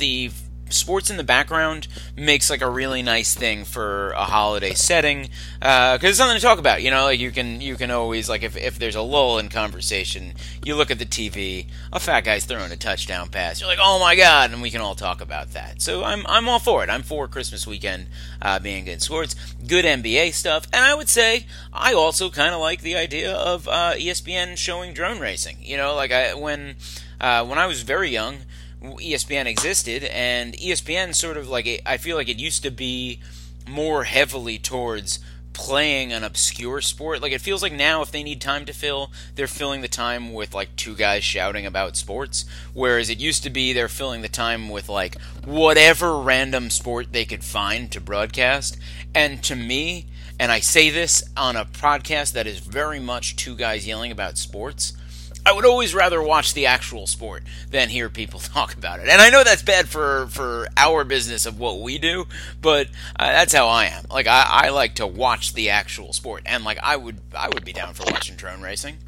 [0.00, 0.30] the
[0.72, 6.04] sports in the background makes like a really nice thing for a holiday setting because
[6.04, 6.82] uh, it's something to talk about.
[6.82, 9.48] You know, like you can you can always like if if there's a lull in
[9.48, 10.34] conversation,
[10.64, 13.60] you look at the TV, a fat guy's throwing a touchdown pass.
[13.60, 15.82] You're like, oh my god, and we can all talk about that.
[15.82, 16.90] So I'm I'm all for it.
[16.90, 18.06] I'm for Christmas weekend
[18.40, 19.34] uh, being good sports,
[19.66, 23.68] good NBA stuff, and I would say I also kind of like the idea of
[23.68, 25.58] uh, ESPN showing drone racing.
[25.60, 26.76] You know, like I when
[27.20, 28.38] uh, when I was very young.
[28.82, 33.20] ESPN existed, and ESPN sort of like I feel like it used to be
[33.68, 35.20] more heavily towards
[35.52, 37.20] playing an obscure sport.
[37.20, 40.32] Like it feels like now if they need time to fill, they're filling the time
[40.32, 44.28] with like two guys shouting about sports, whereas it used to be they're filling the
[44.28, 48.78] time with like whatever random sport they could find to broadcast.
[49.14, 50.06] And to me,
[50.38, 54.38] and I say this on a podcast that is very much two guys yelling about
[54.38, 54.94] sports,
[55.44, 59.08] I would always rather watch the actual sport than hear people talk about it.
[59.08, 62.26] And I know that's bad for, for our business of what we do,
[62.60, 64.04] but uh, that's how I am.
[64.10, 67.64] Like I, I like to watch the actual sport, and like I would I would
[67.64, 68.98] be down for watching drone racing.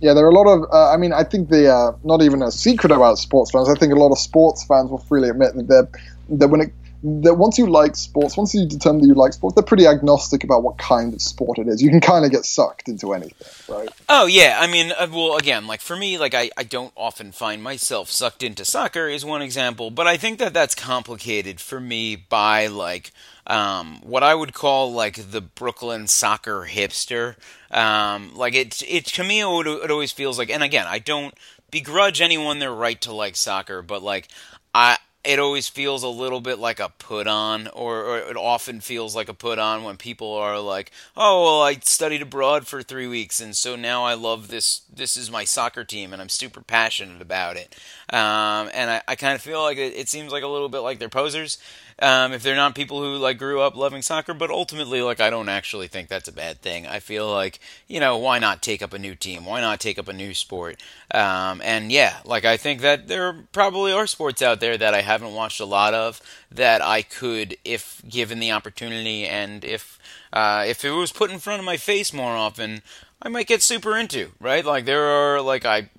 [0.00, 0.70] Yeah, there are a lot of.
[0.72, 3.68] Uh, I mean, I think the uh, not even a secret about sports fans.
[3.68, 5.88] I think a lot of sports fans will freely admit that
[6.30, 9.54] that when it that once you like sports, once you determine that you like sports,
[9.54, 11.82] they're pretty agnostic about what kind of sport it is.
[11.82, 13.88] You can kind of get sucked into anything, right?
[14.08, 17.32] Oh yeah, I mean, uh, well, again, like for me, like I, I don't often
[17.32, 21.80] find myself sucked into soccer is one example, but I think that that's complicated for
[21.80, 23.12] me by like
[23.46, 27.36] um, what I would call like the Brooklyn soccer hipster.
[27.70, 31.34] Um, like it, it to me, it, it always feels like, and again, I don't
[31.70, 34.28] begrudge anyone their right to like soccer, but like
[34.74, 38.80] I it always feels a little bit like a put on, or, or, it often
[38.80, 42.82] feels like a put on when people are like, "Oh, well, I studied abroad for
[42.82, 44.80] three weeks, and so now I love this.
[44.90, 47.76] This is my soccer team, and I'm super passionate about it."
[48.08, 50.80] Um, and I, I kind of feel like it, it, seems like a little bit
[50.80, 51.58] like they're posers.
[52.00, 54.34] Um, if they're not people who like grew up loving soccer.
[54.34, 56.86] But ultimately, like I don't actually think that's a bad thing.
[56.86, 59.44] I feel like you know why not take up a new team?
[59.44, 60.82] Why not take up a new sport?
[61.12, 65.02] Um, and yeah, like I think that there probably are sports out there that I
[65.02, 69.98] haven't watched a lot of that I could, if given the opportunity, and if
[70.32, 72.82] uh, if it was put in front of my face more often,
[73.22, 74.64] I might get super into, right?
[74.64, 75.90] Like there are like I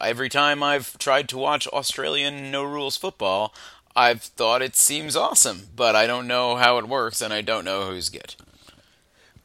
[0.00, 3.54] every time I've tried to watch Australian no rules football,
[3.96, 7.64] I've thought it seems awesome, but I don't know how it works and I don't
[7.64, 8.34] know who's good.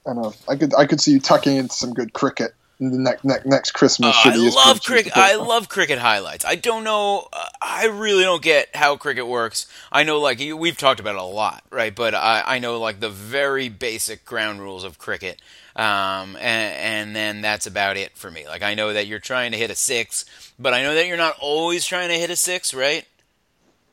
[0.05, 0.33] I know.
[0.47, 2.53] I could I could see you tucking into some good cricket
[2.89, 4.15] the next next, next Christmas.
[4.25, 5.15] Uh, I love cricket.
[5.15, 6.43] I love cricket highlights.
[6.43, 7.27] I don't know.
[7.31, 9.67] Uh, I really don't get how cricket works.
[9.91, 11.93] I know, like we've talked about it a lot, right?
[11.93, 15.39] But I, I know like the very basic ground rules of cricket,
[15.75, 18.47] um, and, and then that's about it for me.
[18.47, 20.25] Like I know that you're trying to hit a six,
[20.57, 23.05] but I know that you're not always trying to hit a six, right?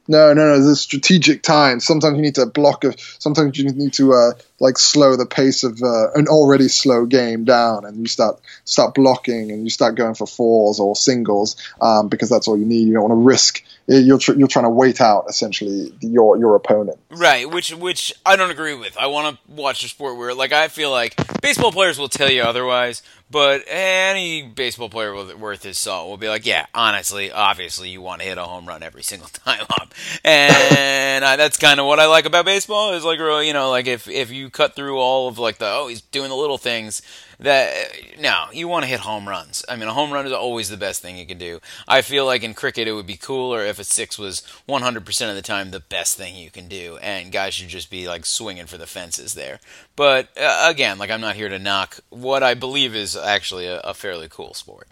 [0.08, 0.64] No, no, no.
[0.64, 1.80] There's strategic time.
[1.80, 2.84] Sometimes you need to block.
[2.84, 7.06] A, sometimes you need to uh, like slow the pace of uh, an already slow
[7.06, 11.56] game down, and you start start blocking, and you start going for fours or singles
[11.80, 12.88] um, because that's all you need.
[12.88, 13.62] You don't want to risk.
[13.86, 16.98] You're tr- you're trying to wait out essentially your your opponent.
[17.10, 18.96] Right, which which I don't agree with.
[18.98, 22.30] I want to watch a sport where like I feel like baseball players will tell
[22.30, 27.90] you otherwise, but any baseball player worth his salt will be like, yeah, honestly, obviously,
[27.90, 29.94] you want to hit a home run every single time up,
[30.24, 32.94] and I, that's kind of what I like about baseball.
[32.94, 35.88] Is like, you know, like if if you cut through all of like the oh
[35.88, 37.02] he's doing the little things,
[37.40, 37.72] that
[38.18, 39.64] no, you want to hit home runs.
[39.68, 41.60] I mean, a home run is always the best thing you can do.
[41.86, 45.36] I feel like in cricket it would be cooler if a six was 100% of
[45.36, 48.66] the time the best thing you can do, and guys should just be like swinging
[48.66, 49.60] for the fences there.
[49.96, 53.80] But uh, again, like I'm not here to knock what I believe is actually a,
[53.80, 54.88] a fairly cool sport.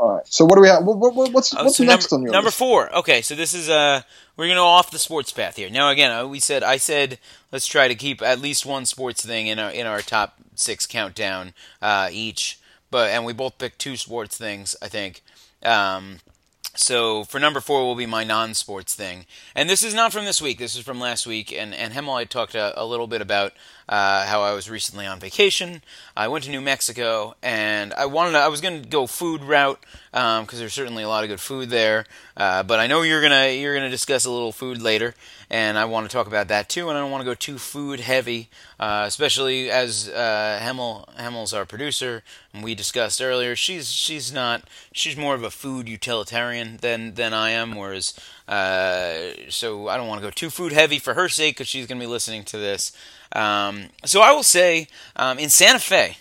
[0.00, 0.26] All right.
[0.28, 0.82] So what do we have?
[0.82, 2.58] What, what, what's oh, what's so next number, on your number list?
[2.58, 2.90] four?
[2.96, 4.00] Okay, so this is uh
[4.34, 5.68] we're gonna go off the sports path here.
[5.68, 7.18] Now again, uh, we said I said
[7.52, 10.86] let's try to keep at least one sports thing in our in our top six
[10.86, 12.58] countdown uh, each.
[12.90, 15.20] But and we both picked two sports things, I think.
[15.62, 16.20] Um,
[16.74, 20.40] so for number four will be my non-sports thing, and this is not from this
[20.40, 20.58] week.
[20.58, 23.52] This is from last week, and and Hemel I talked a, a little bit about
[23.90, 25.82] uh, how I was recently on vacation.
[26.16, 29.42] I went to New Mexico, and I wanted to, I was going to go food
[29.42, 32.06] route because um, there's certainly a lot of good food there.
[32.36, 35.14] Uh, but I know you're gonna you're gonna discuss a little food later,
[35.50, 36.88] and I want to talk about that too.
[36.88, 38.48] And I don't want to go too food heavy,
[38.78, 42.22] uh, especially as uh, Hemel Hemel's our producer,
[42.54, 43.56] and we discussed earlier.
[43.56, 48.14] She's she's not she's more of a food utilitarian than than I am, whereas.
[48.48, 51.86] Uh, so I don't want to go too food heavy for her sake because she's
[51.86, 52.90] going to be listening to this.
[53.32, 56.16] Um, so I will say um, in Santa Fe,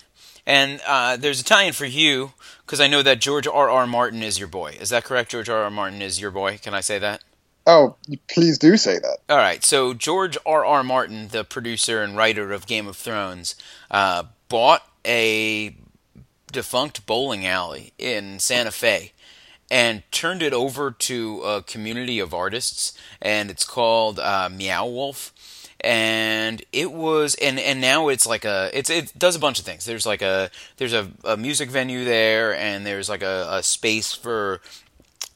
[0.45, 2.33] and uh, there's Italian for you
[2.65, 3.69] because I know that George R.
[3.69, 3.87] R.
[3.87, 4.77] Martin is your boy.
[4.79, 5.31] Is that correct?
[5.31, 5.63] George R.
[5.63, 5.71] R.
[5.71, 6.57] Martin is your boy.
[6.57, 7.23] Can I say that?
[7.65, 7.95] Oh,
[8.27, 9.17] please do say that.
[9.29, 9.63] All right.
[9.63, 10.65] So George R.
[10.65, 10.83] R.
[10.83, 13.55] Martin, the producer and writer of Game of Thrones,
[13.91, 15.75] uh, bought a
[16.51, 19.11] defunct bowling alley in Santa Fe
[19.69, 25.31] and turned it over to a community of artists, and it's called uh, Meow Wolf
[25.81, 29.65] and it was and and now it's like a it's it does a bunch of
[29.65, 33.63] things there's like a there's a, a music venue there and there's like a, a
[33.63, 34.61] space for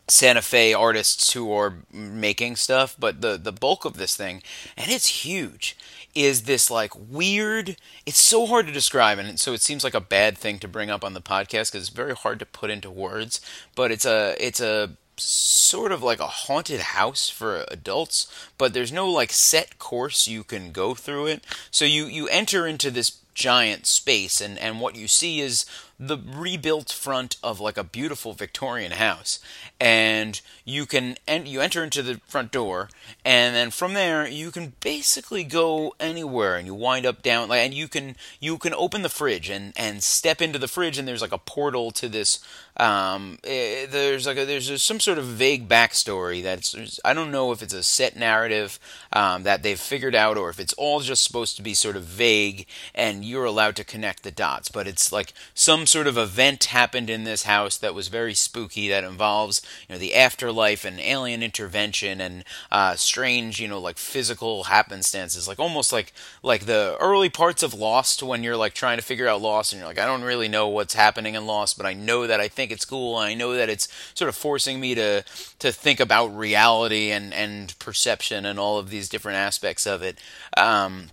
[0.10, 4.44] Santa Fe artists who are making stuff, but the the bulk of this thing,
[4.76, 5.78] and it's huge,
[6.14, 7.78] is this like weird.
[8.06, 10.90] It's so hard to describe, and so it seems like a bad thing to bring
[10.90, 13.40] up on the podcast because it's very hard to put into words.
[13.76, 18.92] But it's a it's a sort of like a haunted house for adults, but there's
[18.92, 21.44] no like set course you can go through it.
[21.72, 25.66] So you you enter into this giant space and and what you see is
[26.00, 29.40] the rebuilt front of like a beautiful Victorian house
[29.80, 32.90] and you can and you enter into the front door
[33.24, 37.62] and then from there you can basically go anywhere and you wind up down like
[37.62, 41.08] and you can you can open the fridge and and step into the fridge and
[41.08, 42.40] there's like a portal to this
[42.78, 47.52] um, eh, there's like a, there's some sort of vague backstory that's I don't know
[47.52, 48.80] if it's a set narrative
[49.12, 52.04] um, that they've figured out or if it's all just supposed to be sort of
[52.04, 54.70] vague and you're allowed to connect the dots.
[54.70, 58.90] But it's like some sort of event happened in this house that was very spooky
[58.90, 63.98] that involves you know the afterlife and alien intervention and uh, strange you know like
[63.98, 68.98] physical happenstances, like almost like like the early parts of Lost when you're like trying
[68.98, 71.78] to figure out Lost and you're like I don't really know what's happening in Lost,
[71.78, 73.20] but I know that I think think it's cool.
[73.20, 75.24] And I know that it's sort of forcing me to
[75.60, 80.18] to think about reality and and perception and all of these different aspects of it.
[80.56, 81.10] Um,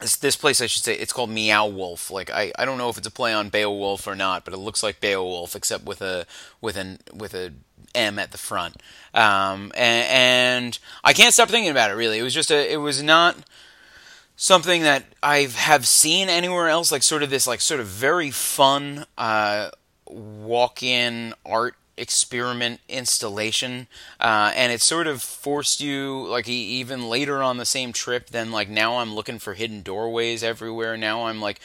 [0.00, 2.10] this, this place, I should say, it's called Meow Wolf.
[2.10, 4.58] Like I, I don't know if it's a play on Beowulf or not, but it
[4.58, 6.26] looks like Beowulf, except with a
[6.60, 7.52] with an with a
[7.94, 8.76] M at the front.
[9.14, 11.94] Um, and, and, I can't stop thinking about it.
[11.94, 12.72] Really, it was just a.
[12.72, 13.36] It was not
[14.36, 16.92] something that I have seen anywhere else.
[16.92, 19.70] Like sort of this, like sort of very fun uh,
[20.06, 23.86] walk-in art experiment installation
[24.20, 28.50] uh, and it sort of forced you like even later on the same trip then
[28.50, 30.96] like now i'm looking for hidden doorways everywhere.
[30.96, 31.60] Now i'm like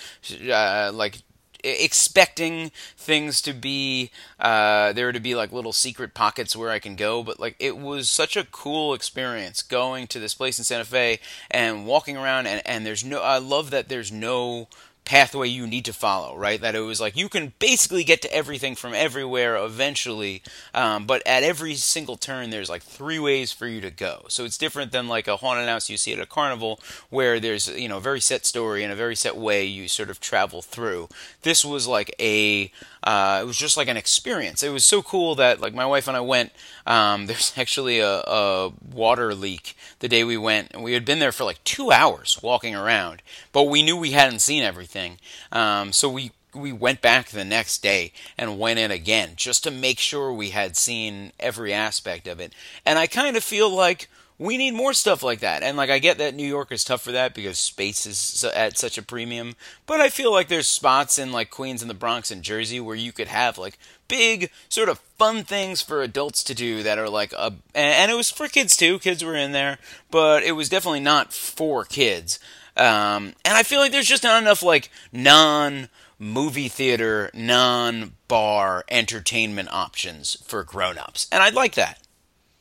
[0.49, 1.21] uh, like
[1.63, 6.95] expecting things to be uh, there to be like little secret pockets where I can
[6.95, 10.85] go, but like it was such a cool experience going to this place in Santa
[10.85, 11.19] Fe
[11.49, 14.67] and walking around and, and there's no I love that there's no
[15.05, 16.59] pathway you need to follow, right?
[16.61, 20.41] That it was like you can basically get to everything from everywhere eventually,
[20.73, 24.25] um, but at every single turn, there's like three ways for you to go.
[24.29, 27.67] So it's different than like a haunted house you see at a carnival where there's,
[27.67, 30.61] you know, a very set story and a very set way you sort of travel
[30.61, 31.09] through.
[31.41, 32.71] This was like a
[33.03, 34.63] uh, it was just like an experience.
[34.63, 36.51] It was so cool that like my wife and I went.
[36.87, 41.19] Um, there's actually a, a, water leak the day we went, and we had been
[41.19, 45.17] there for like two hours walking around, but we knew we hadn't seen everything.
[45.51, 49.71] Um, so we we went back the next day and went in again just to
[49.71, 52.53] make sure we had seen every aspect of it.
[52.85, 55.63] And I kind of feel like we need more stuff like that.
[55.63, 58.77] And like I get that New York is tough for that because space is at
[58.77, 62.31] such a premium, but I feel like there's spots in like Queens and the Bronx
[62.31, 66.53] and Jersey where you could have like big sort of fun things for adults to
[66.53, 68.99] do that are like a and it was for kids too.
[68.99, 69.77] Kids were in there,
[70.11, 72.39] but it was definitely not for kids.
[72.75, 78.83] Um, and I feel like there's just not enough like non movie theater, non bar
[78.89, 81.27] entertainment options for grown ups.
[81.31, 81.99] And I'd like that.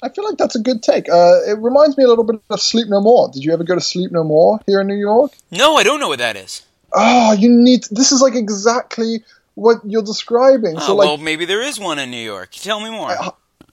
[0.02, 1.08] I feel like that's a good take.
[1.08, 3.30] Uh, it reminds me a little bit of Sleep No More.
[3.32, 5.32] Did you ever go to Sleep No More here in New York?
[5.52, 6.62] No, I don't know what that is.
[6.92, 7.84] Oh, you need.
[7.84, 9.22] To, this is like exactly
[9.54, 10.76] what you're describing.
[10.76, 12.50] Oh, so, like, well, maybe there is one in New York.
[12.50, 13.10] Tell me more.
[13.10, 13.30] I,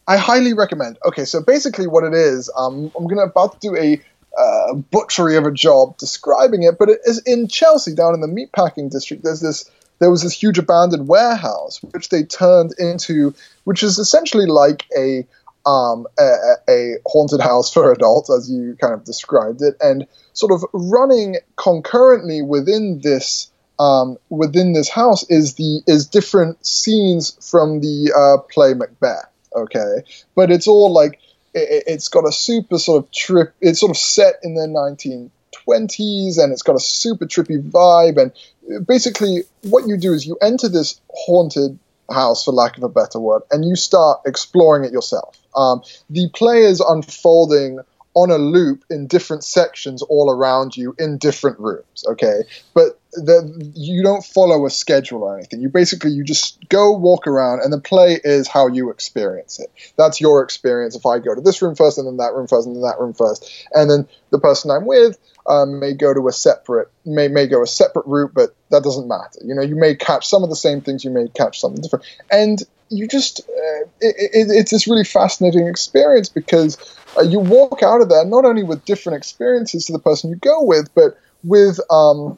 [0.08, 1.00] I highly recommend.
[1.06, 4.00] Okay, so basically, what it is, um, I'm gonna about to do a
[4.38, 8.28] uh, butchery of a job describing it, but it is in Chelsea, down in the
[8.28, 9.24] meatpacking district.
[9.24, 9.70] There's this.
[9.98, 13.34] There was this huge abandoned warehouse, which they turned into,
[13.66, 15.28] which is essentially like a
[15.66, 20.52] um, a, a, haunted house for adults, as you kind of described it, and sort
[20.52, 27.80] of running concurrently within this um, within this house is the is different scenes from
[27.80, 29.30] the uh, play Macbeth.
[29.56, 30.04] Okay,
[30.36, 31.20] but it's all like
[31.54, 33.54] it, it's got a super sort of trip.
[33.62, 38.18] It's sort of set in the 1920s, and it's got a super trippy vibe.
[38.18, 41.80] And basically, what you do is you enter this haunted
[42.14, 45.38] house, for lack of a better word, and you start exploring it yourself.
[45.56, 47.80] Um, the play is unfolding
[48.16, 52.04] on a loop in different sections all around you in different rooms.
[52.08, 52.42] Okay,
[52.74, 55.62] but the, you don't follow a schedule or anything.
[55.62, 59.72] You basically you just go walk around, and the play is how you experience it.
[59.98, 60.96] That's your experience.
[60.96, 63.00] If I go to this room first, and then that room first, and then that
[63.00, 65.18] room first, and then the person I'm with
[65.50, 69.08] um, may go to a separate may may go a separate route, but that doesn't
[69.08, 69.40] matter.
[69.44, 72.06] You know, you may catch some of the same things, you may catch something different,
[72.32, 76.78] and you just uh, it, it, it's this really fascinating experience because
[77.18, 80.36] uh, you walk out of there not only with different experiences to the person you
[80.38, 82.38] go with, but with um,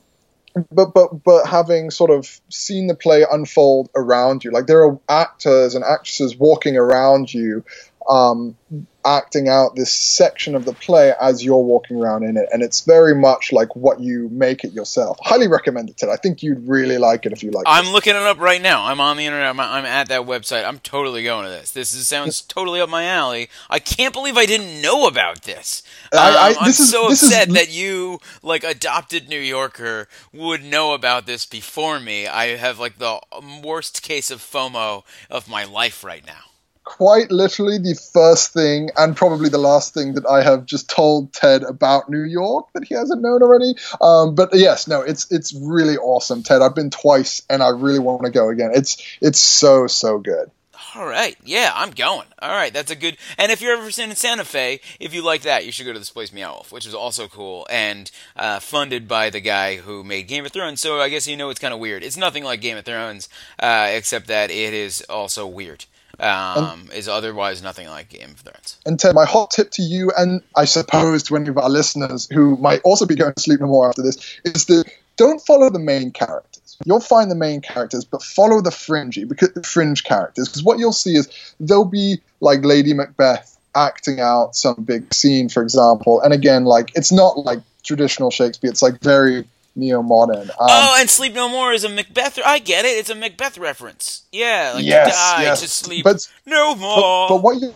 [0.72, 4.98] but but but having sort of seen the play unfold around you, like there are
[5.10, 7.64] actors and actresses walking around you
[8.10, 8.56] um,
[9.04, 12.82] acting out this section of the play as you're walking around in it, and it's
[12.82, 15.18] very much like what you make it yourself.
[15.22, 15.98] Highly recommend it.
[15.98, 16.10] Ted.
[16.10, 17.64] I think you'd really like it if you like.
[17.68, 17.94] I'm this.
[17.94, 18.86] looking it up right now.
[18.86, 19.48] I'm on the internet.
[19.48, 20.66] I'm, I'm at that website.
[20.66, 21.72] I'm totally going to this.
[21.72, 23.50] This is, sounds totally up my alley.
[23.70, 25.84] I can't believe I didn't know about this.
[26.14, 30.94] Um, I, am so is, upset is, that you, like adopted New Yorker, would know
[30.94, 32.28] about this before me.
[32.28, 33.20] I have like the
[33.64, 36.51] worst case of FOMO of my life right now
[36.92, 41.32] quite literally the first thing and probably the last thing that I have just told
[41.32, 43.76] Ted about New York that he hasn't known already.
[44.02, 46.62] Um, but yes, no, it's it's really awesome, Ted.
[46.62, 48.72] I've been twice and I really want to go again.
[48.74, 50.52] It's it's so so good.
[50.94, 52.28] All right, yeah, I'm going.
[52.42, 53.16] All right, that's a good.
[53.38, 56.00] And if you're ever in Santa Fe, if you like that, you should go to
[56.00, 60.28] this place Meow which is also cool and uh, funded by the guy who made
[60.28, 60.82] Game of Thrones.
[60.82, 62.04] So I guess you know it's kind of weird.
[62.04, 65.86] It's nothing like Game of Thrones, uh, except that it is also weird
[66.22, 68.78] um, and, is otherwise nothing like Game of Thrones.
[68.86, 72.28] And Ted, my hot tip to you, and I suppose to any of our listeners
[72.32, 74.86] who might also be going to sleep no more after this, is that
[75.18, 76.78] don't follow the main characters.
[76.86, 80.48] You'll find the main characters, but follow the fringy because fringe characters.
[80.48, 81.30] Because what you'll see is
[81.60, 86.22] they'll be like Lady Macbeth acting out some big scene, for example.
[86.22, 88.70] And again, like it's not like traditional Shakespeare.
[88.70, 90.50] It's like very neo modern.
[90.50, 92.40] Um, oh, and Sleep No More is a Macbeth.
[92.46, 92.90] I get it.
[92.90, 94.24] It's a Macbeth reference.
[94.32, 95.62] Yeah, like Yes, die yes.
[95.62, 97.28] to sleep But- no more.
[97.30, 97.74] but, but what you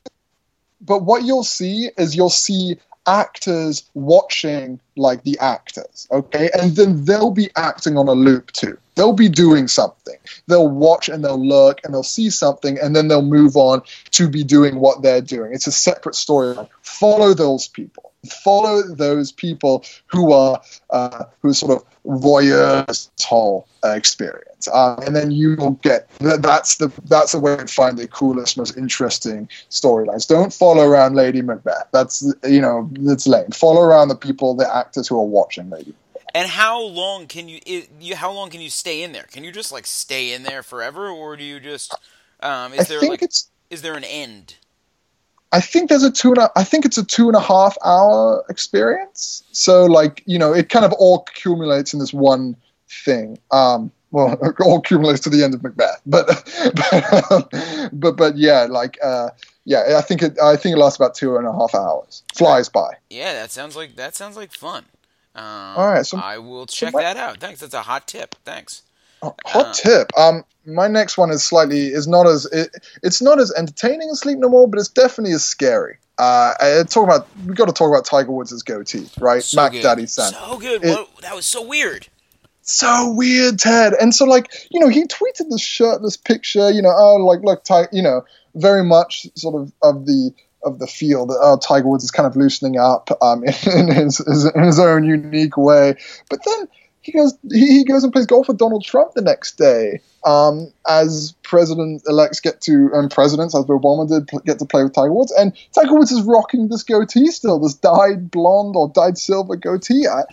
[0.81, 7.05] but what you'll see is you'll see actors watching like the actors okay and then
[7.05, 10.15] they'll be acting on a loop too they'll be doing something
[10.47, 14.27] they'll watch and they'll look and they'll see something and then they'll move on to
[14.27, 19.83] be doing what they're doing it's a separate storyline follow those people follow those people
[20.07, 21.85] who are uh, who are sort of
[22.21, 27.55] voyeurs whole uh, experience uh, and then you will get that's the that's the way
[27.55, 32.89] to find the coolest most interesting storylines don't follow around lady macbeth that's you know
[32.99, 35.93] that's lame follow around the people the actors who are watching lady
[36.35, 37.61] and how long can you,
[37.97, 38.13] you?
[38.13, 39.23] How long can you stay in there?
[39.23, 41.95] Can you just like stay in there forever, or do you just?
[42.41, 44.55] Um, is i there think like it's is there an end?
[45.55, 47.77] I think there's a two and a, I think it's a two and a half
[47.85, 49.41] hour experience.
[49.53, 52.57] So like you know, it kind of all accumulates in this one
[52.89, 53.39] thing.
[53.51, 56.27] Um, well, it all accumulates to the end of Macbeth, but
[56.75, 59.29] but um, but, but yeah, like uh,
[59.63, 62.21] yeah, I think it I think it lasts about two and a half hours.
[62.33, 62.89] Flies by.
[63.09, 64.83] Yeah, that sounds like that sounds like fun.
[65.35, 67.39] Um, All right, so- I will check my- that out.
[67.39, 67.61] Thanks.
[67.61, 68.35] That's a hot tip.
[68.43, 68.81] Thanks.
[69.45, 70.11] Hot Uh, tip.
[70.17, 72.69] Um, my next one is slightly is not as it,
[73.03, 75.97] it's not as entertaining as Sleep No More, but it's definitely as scary.
[76.17, 79.43] Uh, I- talk about we got to talk about Tiger Woods' goatee, right?
[79.43, 79.83] So Mac good.
[79.83, 80.31] Daddy San.
[80.33, 80.83] So good.
[80.83, 82.07] It- Whoa, that was so weird.
[82.61, 83.93] so weird, Ted.
[83.93, 86.71] And so, like, you know, he tweeted this shirtless picture.
[86.71, 88.23] You know, oh, like, look, Ti- you know,
[88.55, 90.31] very much sort of of the
[90.63, 94.17] of the feel that oh, Tiger Woods is kind of loosening up um, in, his,
[94.17, 95.95] his in his own unique way.
[96.29, 96.67] But then
[97.05, 100.01] he goes he, goes and plays golf with Donald Trump the next day.
[100.25, 104.93] Um, as president elects get to and presidents as Obama did get to play with
[104.93, 109.19] Tiger Woods, and Tiger Woods is rocking this goatee still, this dyed blonde or dyed
[109.19, 110.07] silver goatee.
[110.07, 110.23] I,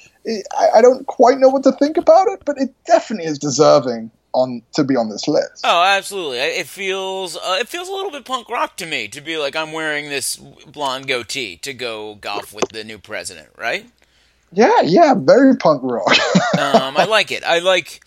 [0.59, 4.11] I, I don't quite know what to think about it, but it definitely is deserving
[4.33, 5.61] on to be on this list.
[5.65, 6.39] Oh, absolutely.
[6.39, 9.55] It feels uh, it feels a little bit punk rock to me to be like
[9.55, 13.85] I'm wearing this blonde goatee to go golf with the new president, right?
[14.53, 16.11] Yeah, yeah, very punk rock.
[16.59, 17.43] um, I like it.
[17.45, 18.03] I like.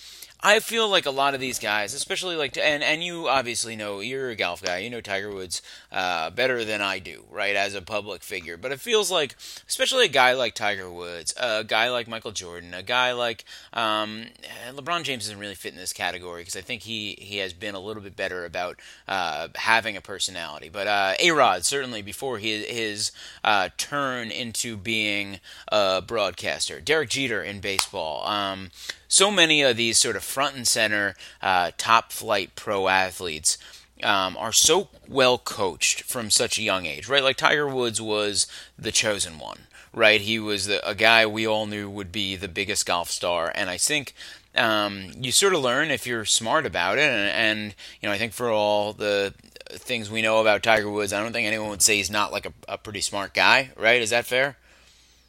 [0.45, 3.99] I feel like a lot of these guys, especially like, and and you obviously know
[3.99, 4.77] you're a golf guy.
[4.77, 7.55] You know Tiger Woods uh, better than I do, right?
[7.55, 9.35] As a public figure, but it feels like,
[9.67, 13.43] especially a guy like Tiger Woods, a guy like Michael Jordan, a guy like
[13.73, 14.25] um,
[14.69, 17.73] LeBron James doesn't really fit in this category because I think he he has been
[17.73, 20.69] a little bit better about uh, having a personality.
[20.69, 23.11] But uh, A Rod certainly before his his
[23.43, 25.39] uh, turn into being
[25.71, 28.27] a broadcaster, Derek Jeter in baseball.
[28.27, 28.69] Um,
[29.15, 33.57] so many of these sort of front and center uh, top flight pro athletes
[34.03, 37.23] um, are so well coached from such a young age, right?
[37.23, 38.45] Like Tiger Woods was
[38.77, 40.19] the chosen one, right?
[40.19, 43.69] He was the, a guy we all knew would be the biggest golf star, and
[43.69, 44.13] I think
[44.53, 47.09] um, you sort of learn if you're smart about it.
[47.09, 49.33] And, and you know, I think for all the
[49.69, 52.45] things we know about Tiger Woods, I don't think anyone would say he's not like
[52.45, 54.01] a, a pretty smart guy, right?
[54.01, 54.57] Is that fair?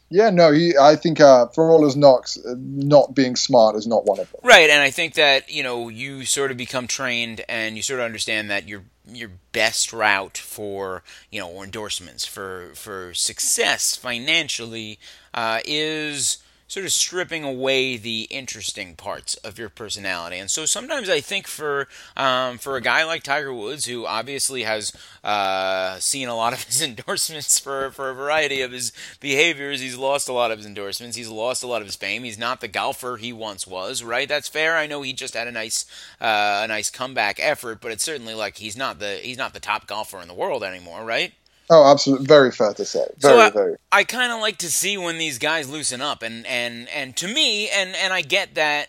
[0.09, 3.86] Yeah, no, he, I think uh, for all his knocks, uh, not being smart is
[3.86, 4.40] not one of them.
[4.44, 8.00] Right, and I think that you know you sort of become trained, and you sort
[8.00, 14.98] of understand that your your best route for you know endorsements for for success financially
[15.34, 16.38] uh, is
[16.68, 20.36] sort of stripping away the interesting parts of your personality.
[20.38, 21.86] And so sometimes I think for
[22.16, 24.92] um, for a guy like Tiger Woods, who obviously has
[25.22, 29.96] uh, seen a lot of his endorsements for for a variety of his behaviors, he's
[29.96, 31.16] lost a lot of his endorsements.
[31.16, 32.24] He's lost a lot of his fame.
[32.24, 34.02] He's not the golfer he once was.
[34.02, 34.28] Right?
[34.28, 34.76] That's fair.
[34.76, 35.86] I know he just had a nice
[36.20, 39.60] uh, a nice comeback effort, but it's certainly like he's not the he's not the
[39.60, 41.04] top golfer in the world anymore.
[41.04, 41.32] Right?
[41.70, 43.06] Oh, absolutely, very fair to say.
[43.18, 43.76] Very, So, uh, very.
[43.92, 47.28] I kind of like to see when these guys loosen up, and and and to
[47.28, 48.88] me, and and I get that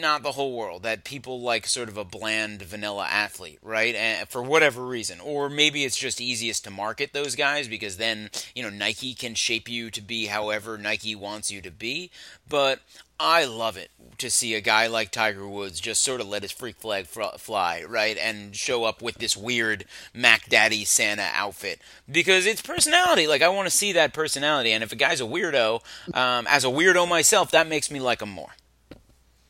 [0.00, 3.94] not the whole world that people like sort of a bland vanilla athlete, right?
[3.94, 8.30] And for whatever reason, or maybe it's just easiest to market those guys because then
[8.54, 12.10] you know Nike can shape you to be however Nike wants you to be.
[12.48, 12.80] But
[13.18, 16.52] I love it to see a guy like Tiger Woods just sort of let his
[16.52, 22.46] freak flag fly, right, and show up with this weird Mac Daddy Santa outfit because
[22.46, 23.26] it's personality.
[23.26, 25.82] Like I want to see that personality, and if a guy's a weirdo,
[26.14, 28.50] um, as a weirdo myself, that makes me like him more.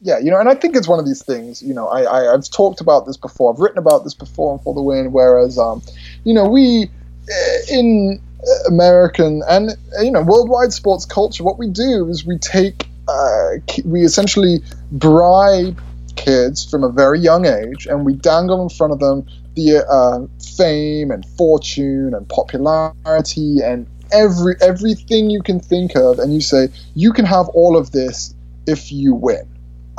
[0.01, 1.63] Yeah, you know, and I think it's one of these things.
[1.63, 3.53] You know, I, I I've talked about this before.
[3.53, 5.11] I've written about this before on For the Win.
[5.11, 5.83] Whereas, um,
[6.25, 6.91] you know, we
[7.31, 8.21] uh, in
[8.69, 9.71] American and
[10.03, 13.51] you know worldwide sports culture, what we do is we take uh,
[13.85, 14.61] we essentially
[14.93, 15.81] bribe
[16.17, 20.27] kids from a very young age, and we dangle in front of them the uh,
[20.57, 26.69] fame and fortune and popularity and every everything you can think of, and you say
[26.95, 28.35] you can have all of this
[28.67, 29.49] if you win.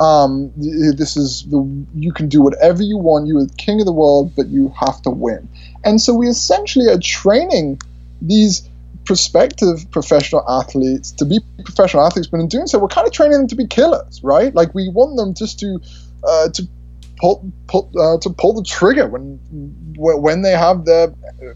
[0.00, 3.26] Um, this is the you can do whatever you want.
[3.26, 5.48] You are king of the world, but you have to win.
[5.84, 7.80] And so we essentially are training
[8.22, 8.68] these
[9.08, 13.38] prospective professional athletes to be professional athletes, but in doing so, we're kind of training
[13.38, 14.54] them to be killers, right?
[14.54, 15.80] Like we want them just to
[16.22, 16.68] uh, to
[17.16, 19.40] pull, pull uh, to pull the trigger when
[19.96, 21.14] when they have their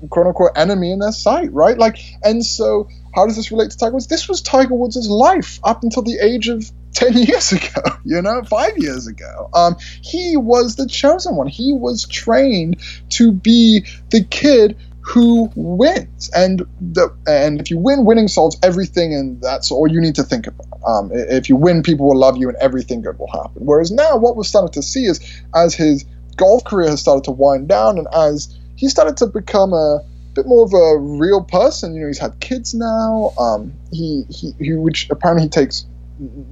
[0.08, 1.76] quote unquote enemy in their sight, right?
[1.76, 4.06] Like, and so how does this relate to Tiger Woods?
[4.06, 8.42] This was Tiger Woods' life up until the age of 10 years ago, you know,
[8.44, 9.50] five years ago.
[9.52, 11.48] Um, he was the chosen one.
[11.48, 12.80] He was trained
[13.10, 16.30] to be the kid who wins.
[16.34, 20.22] And the, and if you win, winning solves everything, and that's all you need to
[20.22, 20.66] think about.
[20.86, 23.66] Um, if you win, people will love you, and everything good will happen.
[23.66, 25.20] Whereas now, what we're starting to see is
[25.54, 26.04] as his
[26.36, 30.00] golf career has started to wind down, and as he started to become a
[30.34, 31.94] bit more of a real person.
[31.94, 33.32] You know, he's had kids now.
[33.38, 35.84] Um, he, he, he, which apparently he takes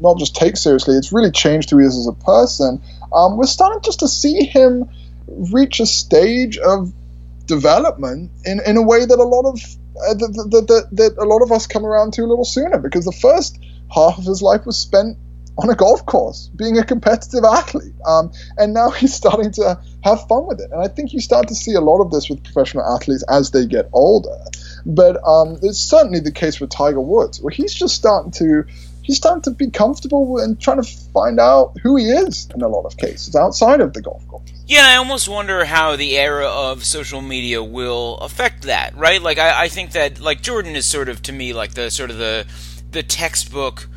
[0.00, 2.82] not just take seriously, it's really changed who he is as a person.
[3.12, 4.88] Um, we're starting just to see him
[5.28, 6.92] reach a stage of
[7.50, 9.60] development in, in a way that a lot of
[10.06, 13.04] uh, that, that, that, a lot of us come around to a little sooner because
[13.04, 13.58] the first
[13.92, 15.18] half of his life was spent
[15.58, 17.92] on a golf course being a competitive athlete.
[18.06, 20.70] Um, and now he's starting to have fun with it.
[20.70, 23.50] And i think you start to see a lot of this with professional athletes as
[23.50, 24.36] they get older.
[24.86, 28.64] But um, it's certainly the case with tiger woods where he's just starting to
[29.02, 32.68] he's starting to be comfortable and trying to find out who he is in a
[32.68, 34.50] lot of cases outside of the golf course.
[34.70, 39.20] Yeah, I almost wonder how the era of social media will affect that, right?
[39.20, 42.08] Like, I, I think that like Jordan is sort of to me like the sort
[42.12, 42.46] of the
[42.92, 43.88] the textbook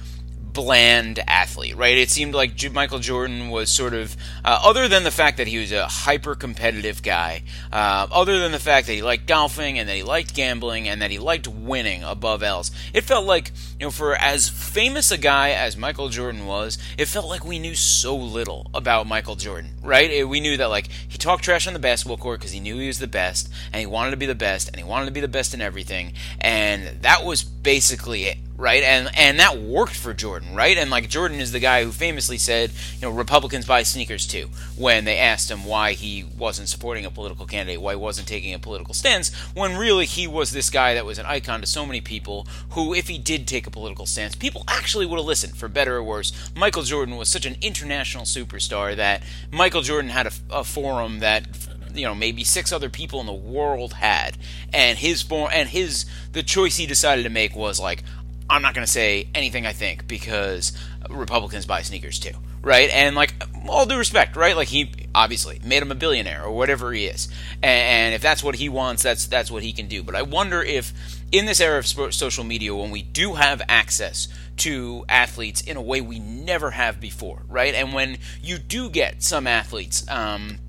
[0.53, 1.95] bland athlete, right?
[1.95, 5.47] It seemed like J- Michael Jordan was sort of, uh, other than the fact that
[5.47, 9.77] he was a hyper competitive guy, uh, other than the fact that he liked golfing
[9.77, 13.51] and that he liked gambling and that he liked winning above else, it felt like,
[13.79, 17.59] you know, for as famous a guy as Michael Jordan was, it felt like we
[17.59, 20.27] knew so little about Michael Jordan, right?
[20.27, 22.87] We knew that, like, he talked trash on the basketball court because he knew he
[22.87, 25.21] was the best and he wanted to be the best and he wanted to be
[25.21, 28.83] the best in everything, and that was basically it right?
[28.83, 30.77] And and that worked for Jordan, right?
[30.77, 34.49] And like Jordan is the guy who famously said, you know, Republicans buy sneakers too,
[34.77, 38.53] when they asked him why he wasn't supporting a political candidate, why he wasn't taking
[38.53, 41.85] a political stance, when really he was this guy that was an icon to so
[41.85, 45.57] many people who if he did take a political stance, people actually would have listened
[45.57, 46.31] for better or worse.
[46.55, 51.45] Michael Jordan was such an international superstar that Michael Jordan had a, a forum that
[51.93, 54.37] you know maybe six other people in the world had
[54.73, 58.03] and his form and his the choice he decided to make was like
[58.49, 60.73] I'm not going to say anything I think because
[61.09, 62.89] Republicans buy sneakers too, right?
[62.89, 63.33] And like
[63.67, 64.55] all due respect, right?
[64.55, 67.29] Like he obviously made him a billionaire or whatever he is,
[67.61, 70.03] and if that's what he wants, that's that's what he can do.
[70.03, 70.93] But I wonder if
[71.33, 74.27] in this era of social media, when we do have access
[74.57, 77.73] to athletes in a way we never have before, right?
[77.73, 80.59] And when you do get some athletes um,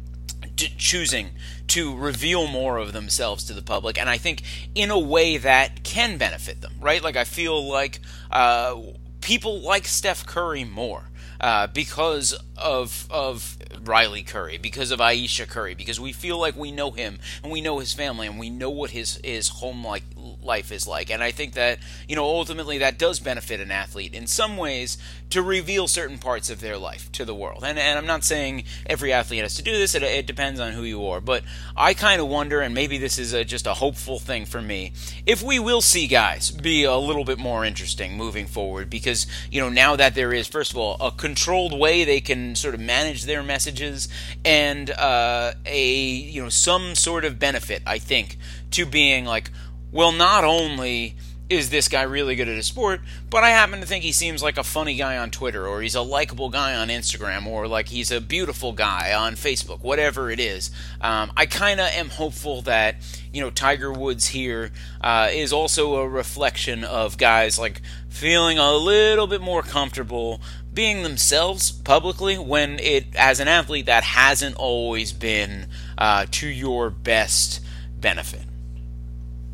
[0.57, 1.33] choosing
[1.69, 4.43] to reveal more of themselves to the public, and I think
[4.75, 7.03] in a way that can benefit them, right?
[7.03, 8.01] Like I feel like
[8.31, 8.81] uh,
[9.21, 11.11] people like Steph Curry more.
[11.41, 16.73] Uh, because of of Riley Curry, because of Ayesha Curry, because we feel like we
[16.73, 20.05] know him and we know his family and we know what his his home like
[20.45, 21.11] life is like.
[21.11, 21.79] And I think that,
[22.09, 24.99] you know, ultimately that does benefit an athlete in some ways
[25.31, 27.65] to reveal certain parts of their life to the world.
[27.65, 30.73] And, and I'm not saying every athlete has to do this, it, it depends on
[30.73, 31.21] who you are.
[31.21, 31.43] But
[31.77, 34.93] I kind of wonder, and maybe this is a, just a hopeful thing for me,
[35.27, 38.91] if we will see guys be a little bit more interesting moving forward.
[38.91, 42.55] Because, you know, now that there is, first of all, a controlled way they can
[42.55, 44.09] sort of manage their messages
[44.45, 48.37] and uh, a, you know, some sort of benefit, I think,
[48.73, 49.51] to being like,
[49.95, 51.15] well, not only
[51.49, 54.43] is this guy really good at his sport, but I happen to think he seems
[54.43, 57.89] like a funny guy on Twitter, or he's a likable guy on Instagram, or like
[57.89, 60.71] he's a beautiful guy on Facebook, whatever it is.
[61.01, 62.97] Um, I kind of am hopeful that,
[63.33, 68.73] you know, Tiger Woods here uh, is also a reflection of guys like feeling a
[68.73, 70.41] little bit more comfortable
[70.73, 76.91] being themselves publicly when it, as an athlete, that hasn't always been uh, to your
[76.91, 77.61] best
[78.01, 78.44] benefit.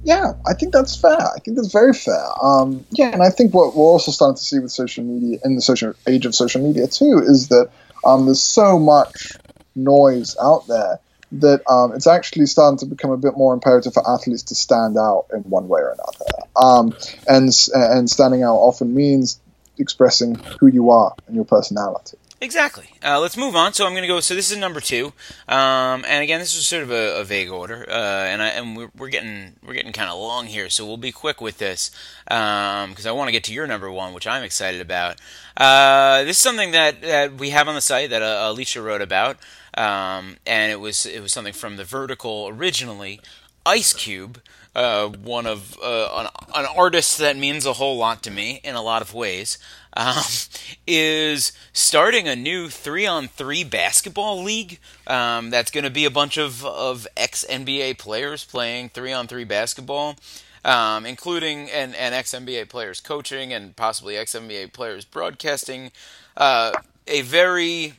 [0.02, 1.20] Yeah, I think that's fair.
[1.20, 2.24] I think that's very fair.
[2.42, 5.56] Um, yeah, and I think what we're also starting to see with social media in
[5.56, 7.70] the social age of social media too is that
[8.04, 9.36] um, there's so much
[9.74, 10.98] noise out there
[11.32, 14.96] that um, it's actually starting to become a bit more imperative for athletes to stand
[14.96, 16.46] out in one way or another.
[16.56, 16.96] Um,
[17.28, 19.40] and and standing out often means
[19.78, 22.18] expressing who you are and your personality.
[22.42, 22.88] Exactly.
[23.04, 23.74] Uh, let's move on.
[23.74, 24.20] So I'm going to go.
[24.20, 25.12] So this is number two,
[25.46, 28.76] um, and again, this is sort of a, a vague order, uh, and I, and
[28.76, 31.90] we're, we're getting we're getting kind of long here, so we'll be quick with this
[32.24, 35.20] because um, I want to get to your number one, which I'm excited about.
[35.54, 39.02] Uh, this is something that, that we have on the site that uh, Alicia wrote
[39.02, 39.36] about,
[39.76, 43.20] um, and it was it was something from the Vertical originally.
[43.66, 44.40] Ice Cube,
[44.74, 48.74] uh, one of uh, an, an artist that means a whole lot to me in
[48.74, 49.58] a lot of ways
[49.96, 50.22] um,
[50.86, 54.78] is starting a new three on three basketball league.
[55.06, 59.26] Um, that's going to be a bunch of, of ex NBA players playing three on
[59.26, 60.16] three basketball,
[60.64, 65.90] um, including and, and ex NBA players coaching and possibly ex NBA players broadcasting.
[66.36, 66.72] Uh,
[67.06, 67.94] a very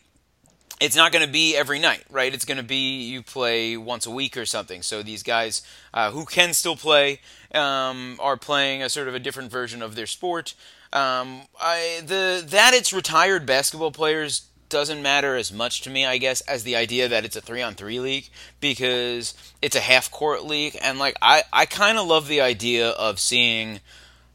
[0.82, 2.34] it's not going to be every night, right?
[2.34, 4.82] It's going to be you play once a week or something.
[4.82, 5.61] So these guys
[5.93, 7.21] uh, who can still play
[7.53, 10.55] um, are playing a sort of a different version of their sport.
[10.91, 16.17] Um, I the that it's retired basketball players doesn't matter as much to me, I
[16.17, 18.29] guess, as the idea that it's a three on three league
[18.59, 22.89] because it's a half court league, and like I I kind of love the idea
[22.89, 23.82] of seeing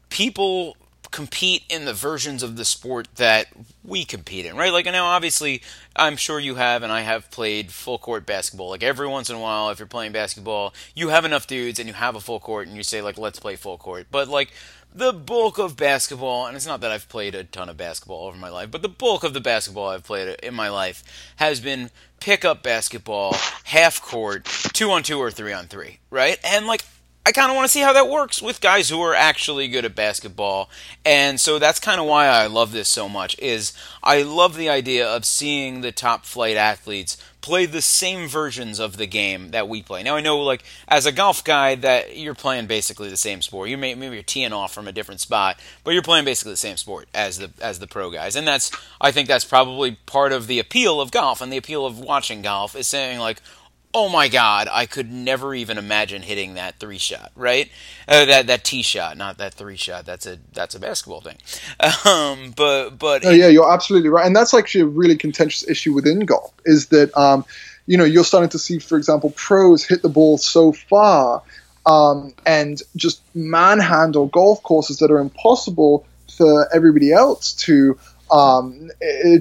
[0.09, 0.77] people
[1.11, 3.47] compete in the versions of the sport that
[3.83, 4.73] we compete in, right?
[4.73, 5.61] Like now, obviously,
[5.95, 8.69] I'm sure you have, and I have played full court basketball.
[8.69, 11.87] Like every once in a while, if you're playing basketball, you have enough dudes and
[11.87, 14.07] you have a full court, and you say like, let's play full court.
[14.11, 14.51] But like
[14.93, 18.37] the bulk of basketball, and it's not that I've played a ton of basketball over
[18.37, 21.03] my life, but the bulk of the basketball I've played in my life
[21.37, 23.35] has been pickup basketball,
[23.65, 26.39] half court, two on two or three on three, right?
[26.43, 26.83] And like,
[27.27, 29.83] I kind of want to see how that works with guys who are actually good
[29.83, 30.69] at basketball.
[31.03, 34.69] And so that's kind of why I love this so much is I love the
[34.69, 39.69] idea of seeing the top flight athletes play the same versions of the game that
[39.69, 40.03] we play.
[40.03, 43.69] Now I know, like as a golf guy, that you're playing basically the same sport.
[43.69, 46.57] You may maybe you're teeing off from a different spot, but you're playing basically the
[46.57, 48.69] same sport as the as the pro guys, and that's
[48.99, 52.41] I think that's probably part of the appeal of golf and the appeal of watching
[52.41, 53.41] golf is saying like,
[53.97, 57.67] oh my god, I could never even imagine hitting that three shot, right?
[58.07, 60.05] Uh, that that tee shot, not that three shot.
[60.05, 61.37] That's a that's a basketball thing.
[62.05, 65.93] Um, but but oh, yeah, you're absolutely right, and that's actually a really contentious issue
[65.93, 66.53] within golf.
[66.63, 67.43] Is that um,
[67.87, 71.41] you know you're starting to see, for example, pros hit the ball so far
[71.87, 76.05] um, and just manhandle golf courses that are impossible
[76.37, 77.97] for everybody else to
[78.31, 78.89] um,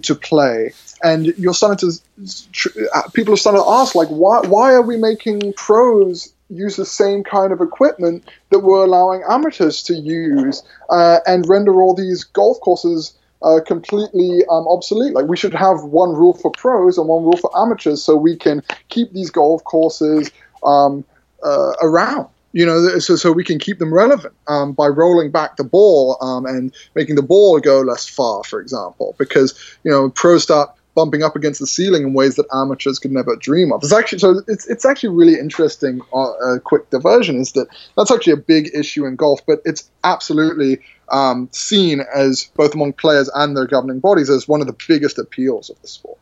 [0.02, 0.72] to play.
[1.02, 4.96] And you're starting to uh, people are starting to ask like why why are we
[4.96, 11.18] making pros use the same kind of equipment that we're allowing amateurs to use uh,
[11.26, 15.14] and render all these golf courses uh, completely um, obsolete.
[15.14, 18.36] Like we should have one rule for pros and one rule for amateurs, so we
[18.36, 20.30] can keep these golf courses
[20.64, 21.04] um,
[21.42, 22.28] uh, around.
[22.56, 26.16] You know, so so we can keep them relevant um, by rolling back the ball
[26.22, 29.52] um, and making the ball go less far, for example, because
[29.84, 33.36] you know pros start bumping up against the ceiling in ways that amateurs could never
[33.36, 33.84] dream of.
[33.84, 36.00] It's actually so it's it's actually really interesting.
[36.14, 39.90] Uh, a quick diversion is that that's actually a big issue in golf, but it's
[40.02, 40.78] absolutely
[41.10, 45.18] um, seen as both among players and their governing bodies as one of the biggest
[45.18, 46.16] appeals of the sport.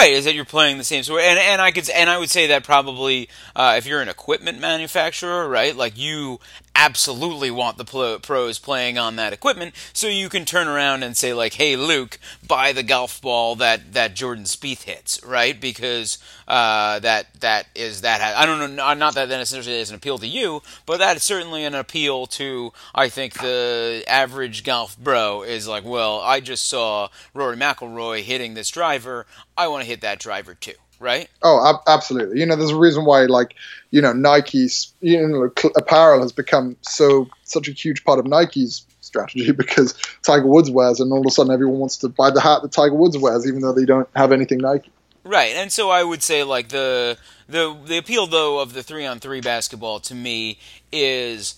[0.00, 2.46] Right, is that you're playing the same and and I could and I would say
[2.46, 6.40] that probably uh, if you're an equipment manufacturer, right, like you
[6.74, 11.32] absolutely want the pros playing on that equipment, so you can turn around and say
[11.34, 15.60] like, "Hey, Luke, buy the golf ball that that Jordan Spieth hits," right?
[15.60, 16.18] Because
[16.48, 20.18] uh, that that is that I don't know, not that that necessarily is an appeal
[20.18, 25.42] to you, but that is certainly an appeal to I think the average golf bro
[25.42, 30.00] is like, well, I just saw Rory McIlroy hitting this driver, I want to hit
[30.00, 31.28] that driver too right?
[31.42, 32.38] Oh, ab- absolutely.
[32.38, 33.54] You know, there's a reason why, like,
[33.90, 38.86] you know, Nike's you know apparel has become so such a huge part of Nike's
[39.00, 42.40] strategy because Tiger Woods wears, and all of a sudden everyone wants to buy the
[42.40, 44.92] hat that Tiger Woods wears, even though they don't have anything Nike.
[45.24, 49.04] Right, and so I would say like the the the appeal though of the three
[49.04, 50.58] on three basketball to me
[50.92, 51.56] is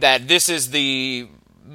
[0.00, 1.28] that this is the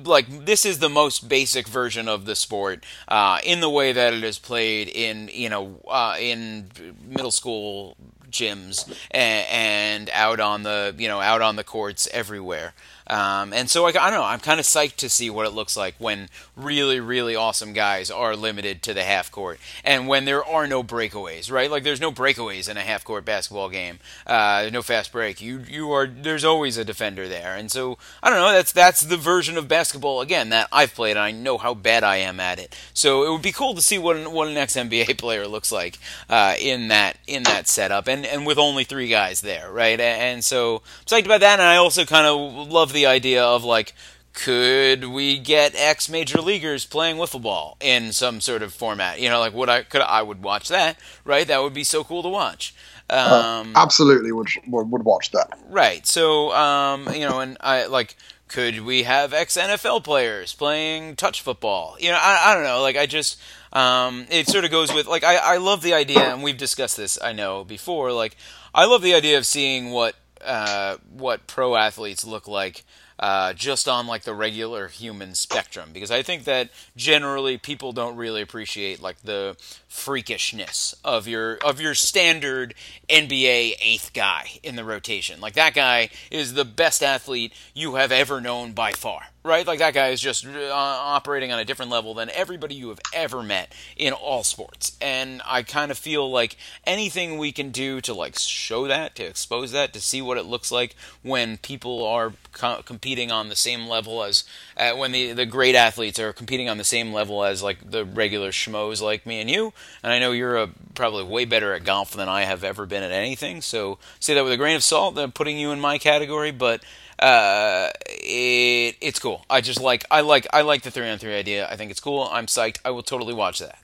[0.03, 4.13] like this is the most basic version of the sport uh, in the way that
[4.13, 6.69] it is played in you know uh, in
[7.07, 7.95] middle school
[8.29, 12.73] gyms and, and, out on the you know out on the courts everywhere.
[13.09, 14.23] Um, and so I, I don't know.
[14.23, 18.11] I'm kind of psyched to see what it looks like when really, really awesome guys
[18.11, 21.51] are limited to the half court, and when there are no breakaways.
[21.51, 21.71] Right?
[21.71, 23.99] Like there's no breakaways in a half court basketball game.
[24.27, 25.41] Uh, no fast break.
[25.41, 28.51] You you are there's always a defender there, and so I don't know.
[28.51, 32.03] That's that's the version of basketball again that I've played, and I know how bad
[32.03, 32.77] I am at it.
[32.93, 35.71] So it would be cool to see what an, what an ex NBA player looks
[35.71, 35.97] like
[36.29, 39.99] uh, in that in that setup, and and with only three guys there, right?
[39.99, 43.43] And so I'm psyched about that, and I also kind of love the the idea
[43.43, 43.93] of like
[44.33, 49.19] could we get ex major leaguers playing wiffle ball in some sort of format?
[49.19, 51.47] You know, like would I could I would watch that, right?
[51.47, 52.75] That would be so cool to watch.
[53.09, 55.57] Um, uh, absolutely would, would would watch that.
[55.69, 56.05] Right.
[56.05, 58.15] So, um, you know, and I like
[58.47, 61.95] could we have ex NFL players playing touch football?
[61.99, 62.81] You know, I, I don't know.
[62.81, 63.39] Like I just
[63.73, 66.97] um, it sort of goes with like I, I love the idea, and we've discussed
[66.97, 68.11] this I know before.
[68.11, 68.37] Like
[68.73, 70.15] I love the idea of seeing what
[70.45, 72.83] uh, what pro athletes look like
[73.19, 75.89] uh, just on like the regular human spectrum.
[75.93, 79.57] Because I think that generally people don't really appreciate like the
[79.89, 82.75] freakishness of your of your standard
[83.09, 85.41] NBA eighth guy in the rotation.
[85.41, 89.65] Like that guy is the best athlete you have ever known by far right?
[89.65, 92.99] Like that guy is just uh, operating on a different level than everybody you have
[93.13, 94.97] ever met in all sports.
[95.01, 99.23] And I kind of feel like anything we can do to like show that, to
[99.23, 103.55] expose that, to see what it looks like when people are co- competing on the
[103.55, 104.43] same level as
[104.77, 108.05] uh, when the the great athletes are competing on the same level as like the
[108.05, 109.73] regular schmoes like me and you.
[110.03, 113.03] And I know you're a, probably way better at golf than I have ever been
[113.03, 113.61] at anything.
[113.61, 115.17] So say that with a grain of salt.
[115.17, 116.83] I'm putting you in my category, but
[117.19, 119.45] uh, it it's cool.
[119.49, 121.67] I just like I like I like the three on three idea.
[121.69, 122.29] I think it's cool.
[122.31, 122.77] I'm psyched.
[122.85, 123.77] I will totally watch that.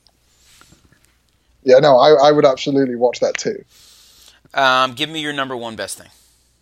[1.63, 3.65] Yeah, no, I, I would absolutely watch that too.
[4.53, 6.09] Um, give me your number one best thing.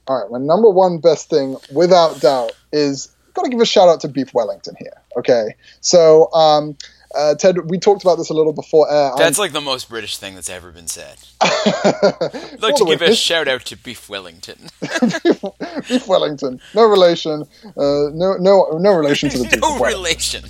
[0.07, 3.89] All right, my number one best thing, without doubt, is got to give a shout
[3.89, 5.01] out to Beef Wellington here.
[5.17, 6.77] Okay, so um,
[7.16, 9.11] uh, Ted, we talked about this a little before air.
[9.18, 9.43] That's I'm...
[9.43, 11.18] like the most British thing that's ever been said.
[11.41, 14.70] I'd like to give a shout out to Beef Wellington.
[15.88, 20.43] Beef Wellington, no relation, uh, no no no relation to the no relation.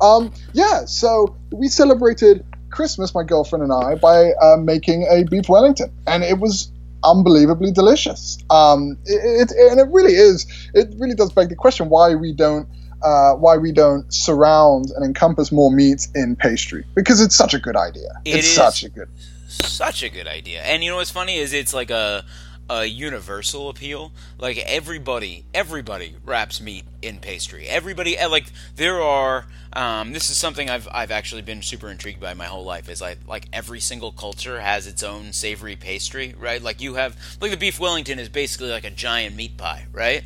[0.00, 5.48] um, yeah, so we celebrated Christmas, my girlfriend and I, by uh, making a beef
[5.48, 6.70] Wellington, and it was
[7.04, 8.38] unbelievably delicious.
[8.50, 10.46] Um, it, it, and it really is.
[10.74, 12.68] It really does beg the question why we don't
[13.04, 17.58] uh, why we don't surround and encompass more meats in pastry because it's such a
[17.58, 18.08] good idea.
[18.24, 19.08] It it's such a good,
[19.46, 20.62] such a good idea.
[20.62, 22.24] And you know what's funny is it's like a
[22.70, 24.12] a universal appeal.
[24.38, 27.66] Like everybody, everybody wraps meat in pastry.
[27.66, 28.46] Everybody, eh, like
[28.76, 29.46] there are.
[29.74, 32.88] Um, this is something I've I've actually been super intrigued by my whole life.
[32.88, 36.62] Is like like every single culture has its own savory pastry, right?
[36.62, 40.24] Like you have like the beef Wellington is basically like a giant meat pie, right?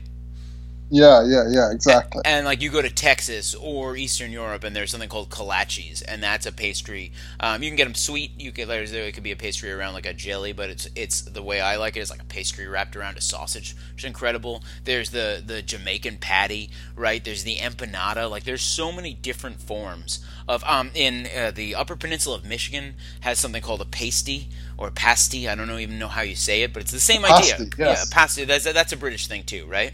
[0.91, 2.22] Yeah, yeah, yeah, exactly.
[2.24, 6.03] And, and, like you go to Texas or Eastern Europe, and there's something called kolaches,
[6.07, 7.12] and that's a pastry.
[7.41, 8.32] Um, you can get them sweet.
[8.39, 11.20] You can there's it could be a pastry around like a jelly, but it's it's
[11.20, 14.07] the way I like it is like a pastry wrapped around a sausage, which is
[14.07, 14.62] incredible.
[14.84, 17.22] There's the the Jamaican patty, right?
[17.22, 18.30] There's the empanada.
[18.30, 22.95] Like there's so many different forms of um in uh, the Upper Peninsula of Michigan
[23.20, 25.47] has something called a pasty or pasty.
[25.49, 27.66] I don't know even know how you say it, but it's the same pasty, idea.
[27.76, 28.09] Yes.
[28.11, 28.45] Yeah, pasty.
[28.47, 29.93] That's that's a British thing too, right?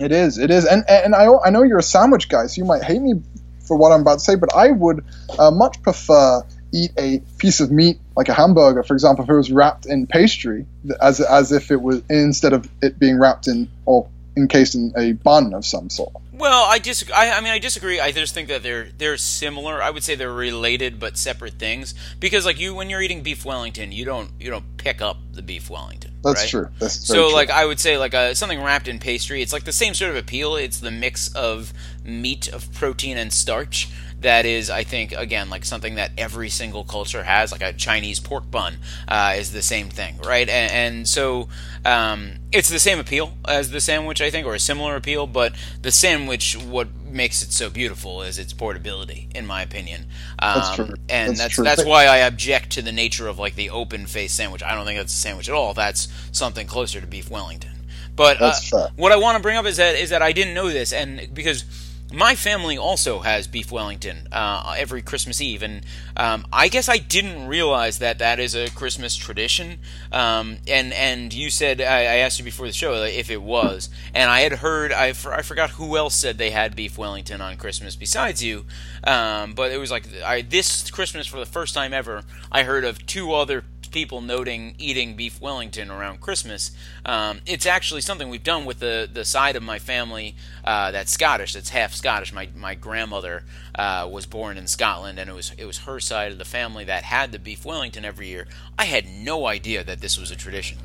[0.00, 0.38] It is.
[0.38, 0.64] It is.
[0.64, 3.14] And and I I know you're a sandwich guy, so you might hate me
[3.60, 5.04] for what I'm about to say, but I would
[5.38, 6.42] uh, much prefer
[6.72, 10.06] eat a piece of meat like a hamburger, for example, if it was wrapped in
[10.06, 10.66] pastry,
[11.00, 15.12] as as if it was instead of it being wrapped in or encased in a
[15.12, 16.12] bun of some sort.
[16.32, 17.14] Well, I disagree.
[17.14, 18.00] I, I, mean, I disagree.
[18.00, 19.82] I just think that they're they're similar.
[19.82, 21.94] I would say they're related but separate things.
[22.18, 25.42] Because like you, when you're eating beef Wellington, you don't you don't pick up the
[25.42, 26.12] beef Wellington.
[26.22, 26.48] That's right?
[26.48, 26.68] true.
[26.78, 27.32] That's so true.
[27.32, 29.42] like I would say like a, something wrapped in pastry.
[29.42, 30.56] It's like the same sort of appeal.
[30.56, 31.74] It's the mix of
[32.04, 33.90] meat, of protein, and starch
[34.20, 38.20] that is, I think, again, like something that every single culture has, like a Chinese
[38.20, 38.76] pork bun
[39.08, 40.48] uh, is the same thing, right?
[40.48, 41.48] And, and so
[41.84, 45.54] um, it's the same appeal as the sandwich, I think, or a similar appeal, but
[45.80, 50.06] the sandwich, what makes it so beautiful is its portability, in my opinion.
[50.38, 50.94] Um, that's true.
[51.08, 54.32] And that's that's, that's why I object to the nature of like the open face
[54.32, 54.62] sandwich.
[54.62, 55.74] I don't think that's a sandwich at all.
[55.74, 57.72] That's something closer to beef Wellington.
[58.14, 58.52] But uh,
[58.96, 61.32] what I want to bring up is that is that I didn't know this, and
[61.32, 61.64] because
[62.12, 65.84] my family also has beef Wellington uh, every Christmas Eve, and
[66.16, 69.78] um, I guess I didn't realize that that is a Christmas tradition.
[70.12, 73.90] Um, and and you said I, I, asked you before the show if it was,
[74.14, 77.56] and I had heard I, I forgot who else said they had beef Wellington on
[77.56, 78.64] Christmas besides you,
[79.04, 82.84] um, but it was like I, this Christmas for the first time ever I heard
[82.84, 86.70] of two other people noting eating beef Wellington around Christmas.
[87.04, 90.34] Um, it's actually something we've done with the, the side of my family
[90.64, 92.32] uh, that's Scottish, that's half Scottish.
[92.32, 93.42] My, my grandmother
[93.74, 96.84] uh, was born in Scotland, and it was it was her side of the family
[96.84, 98.46] that had the beef Wellington every year.
[98.78, 100.78] I had no idea that this was a tradition.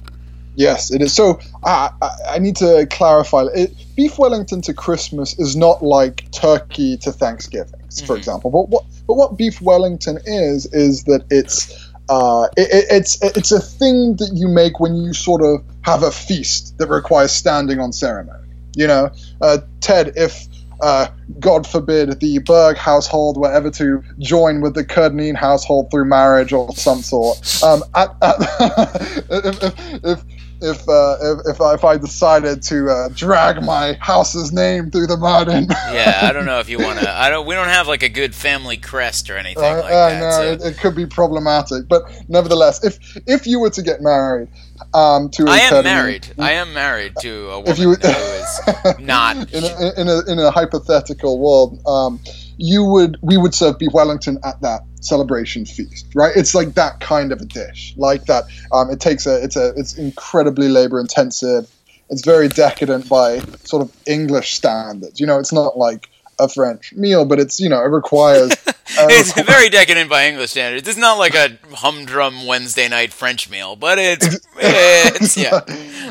[0.56, 1.14] Yes, it is.
[1.14, 3.46] So I, I, I need to clarify.
[3.54, 8.16] It, beef Wellington to Christmas is not like turkey to Thanksgiving, for mm-hmm.
[8.16, 8.52] example.
[8.52, 13.60] But what but what beef Wellington is is that it's uh, it, it's it's a
[13.60, 17.94] thing that you make when you sort of have a feast that requires standing on
[17.94, 18.48] ceremony.
[18.76, 19.10] You know,
[19.42, 20.48] uh, Ted, if
[20.82, 21.08] uh,
[21.40, 26.54] God forbid, the Berg household were ever to join with the Kerr-Dineen household through marriage
[26.54, 27.64] or some sort.
[27.64, 28.36] Um, at, at
[29.30, 30.24] if, if, if,
[30.62, 35.08] if, uh, if, if, I, if I decided to uh, drag my house's name through
[35.08, 37.10] the mud and yeah, I don't know if you want to.
[37.10, 37.46] I don't.
[37.46, 40.20] We don't have like a good family crest or anything like that.
[40.20, 40.42] No, so.
[40.44, 44.48] it, it, could be problematic, but nevertheless, if if you were to get married
[44.94, 46.28] um, to, I am married.
[46.38, 50.32] I am married to a woman if you, who is not in a, in a,
[50.32, 51.82] in a hypothetical world.
[51.86, 52.20] Um,
[52.58, 56.36] you would we would serve beef Wellington at that celebration feast, right?
[56.36, 58.46] It's like that kind of a dish, like that.
[58.72, 61.70] Um, it takes a it's a it's incredibly labor intensive.
[62.10, 65.20] It's very decadent by sort of English standards.
[65.20, 68.52] You know, it's not like a French meal, but it's you know it requires.
[68.88, 70.88] Uh, it's very decadent by English standards.
[70.88, 75.62] It's not like a humdrum Wednesday night French meal, but it's, it's yeah.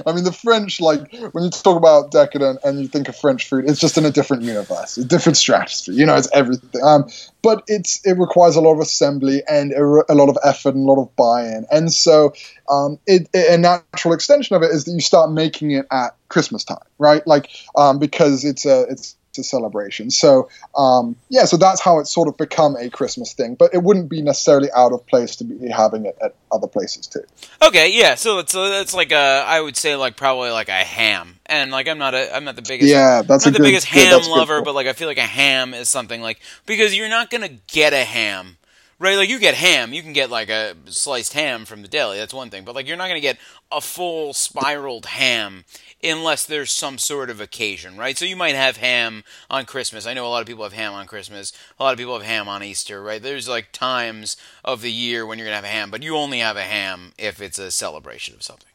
[0.05, 3.49] I mean, the French like when you talk about decadent and you think of French
[3.49, 5.95] food, it's just in a different universe, a different stratosphere.
[5.95, 6.83] You know, it's everything.
[6.83, 7.05] Um,
[7.43, 10.89] but it's it requires a lot of assembly and a, a lot of effort and
[10.89, 12.35] a lot of buy-in, and so
[12.69, 16.17] um, it, it, a natural extension of it is that you start making it at
[16.29, 17.25] Christmas time, right?
[17.25, 20.11] Like um, because it's a it's to celebration.
[20.11, 23.55] So um, yeah, so that's how it's sort of become a Christmas thing.
[23.55, 27.07] But it wouldn't be necessarily out of place to be having it at other places
[27.07, 27.25] too.
[27.63, 28.15] Okay, yeah.
[28.15, 31.71] So it's uh, it's like a I would say like probably like a ham, and
[31.71, 34.23] like I'm not a I'm not the biggest yeah that's not the good, biggest ham
[34.29, 37.51] lover, but like I feel like a ham is something like because you're not gonna
[37.67, 38.57] get a ham
[38.99, 39.17] right?
[39.17, 42.19] Like you get ham, you can get like a sliced ham from the deli.
[42.19, 43.39] That's one thing, but like you're not going to get
[43.71, 45.65] a full spiraled ham
[46.03, 48.17] unless there's some sort of occasion, right?
[48.17, 50.07] So you might have ham on Christmas.
[50.07, 51.53] I know a lot of people have ham on Christmas.
[51.79, 53.23] A lot of people have ham on Easter, right?
[53.23, 56.17] There's like times of the year when you're going to have a ham, but you
[56.17, 58.69] only have a ham if it's a celebration of something.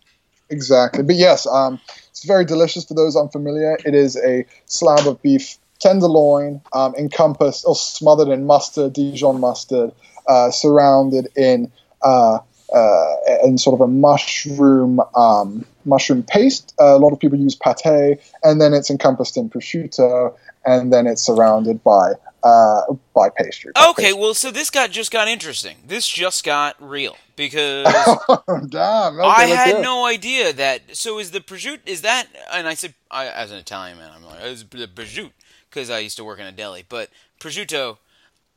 [0.49, 1.03] Exactly.
[1.03, 3.77] But yes, um, it's very delicious for those unfamiliar.
[3.85, 9.91] It is a slab of beef tenderloin um, encompassed or smothered in mustard, Dijon mustard,
[10.27, 11.71] uh, surrounded in
[12.01, 12.39] uh,
[12.73, 16.73] uh, in sort of a mushroom um, mushroom paste.
[16.79, 21.07] Uh, a lot of people use pate, and then it's encompassed in prosciutto, and then
[21.07, 22.13] it's surrounded by
[22.43, 22.81] uh,
[23.13, 23.71] by pastry.
[23.73, 24.19] By okay, pastry.
[24.19, 25.77] well, so this got just got interesting.
[25.87, 27.85] This just got real because
[28.69, 30.95] damn, okay, I had no idea that.
[30.95, 32.27] So is the prosciutto is that?
[32.53, 35.31] And I said, I, as an Italian man, I'm like, is the prosciutto
[35.69, 37.09] because I used to work in a deli, but
[37.39, 37.97] prosciutto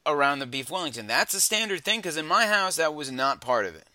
[0.06, 1.06] around the beef Wellington.
[1.06, 3.86] That's a standard thing because in my house that was not part of it.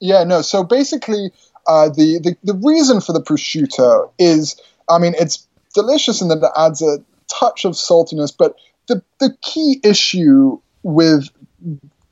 [0.00, 0.42] Yeah, no.
[0.42, 1.32] So basically,
[1.66, 6.38] uh, the, the the reason for the prosciutto is, I mean, it's delicious in that
[6.38, 6.98] it adds a
[7.28, 8.56] touch of saltiness, but
[8.86, 11.28] the the key issue with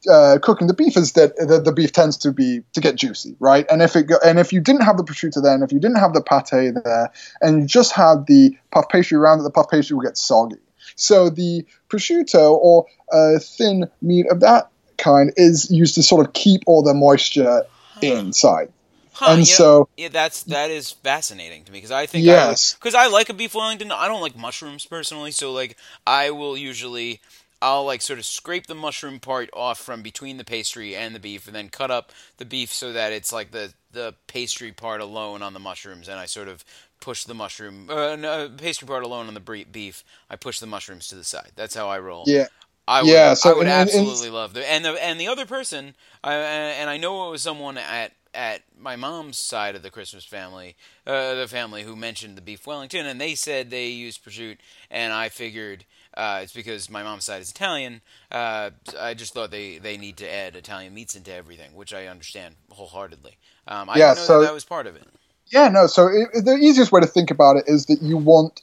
[0.09, 3.37] uh, cooking the beef is that the, the, beef tends to be to get juicy,
[3.41, 3.67] right?
[3.71, 5.81] And if it go, and if you didn't have the prosciutto there, and if you
[5.81, 9.51] didn't have the pate there, and you just had the puff pastry around it, the
[9.51, 10.57] puff pastry will get soggy.
[10.95, 16.33] So the prosciutto or uh, thin meat of that kind is used to sort of
[16.33, 17.65] keep all the moisture
[18.01, 18.73] inside.
[19.13, 22.75] Huh, and yeah, so yeah, that's that is fascinating to me because I think yes,
[22.75, 23.91] because I, I, like a beef Wellington.
[23.91, 27.23] I don't like mushrooms personally, so like I will usually
[27.63, 31.21] I'll like sort of scrape the mushroom part off from between the pastry and the
[31.21, 35.01] beef, and then cut up the beef so that it's like the the pastry part
[35.01, 36.65] alone on the mushrooms, and I sort of
[37.01, 40.05] push the mushroom uh, no, pastry part alone on the beef.
[40.29, 41.53] I push the mushrooms to the side.
[41.57, 42.25] That's how I roll.
[42.27, 42.47] Yeah.
[42.89, 45.27] I would, yeah, so, I would and, absolutely and, love the and the and the
[45.27, 49.83] other person, uh, and I know it was someone at at my mom's side of
[49.83, 50.77] the Christmas family,
[51.07, 55.13] uh, the family who mentioned the beef Wellington, and they said they used prosciutto, and
[55.13, 55.85] I figured
[56.17, 58.01] uh, it's because my mom's side is Italian.
[58.31, 62.07] Uh, I just thought they, they need to add Italian meats into everything, which I
[62.07, 63.37] understand wholeheartedly.
[63.69, 65.05] Um, I yeah, didn't know so, that, that was part of it.
[65.49, 65.87] Yeah, no.
[65.87, 68.61] So it, the easiest way to think about it is that you want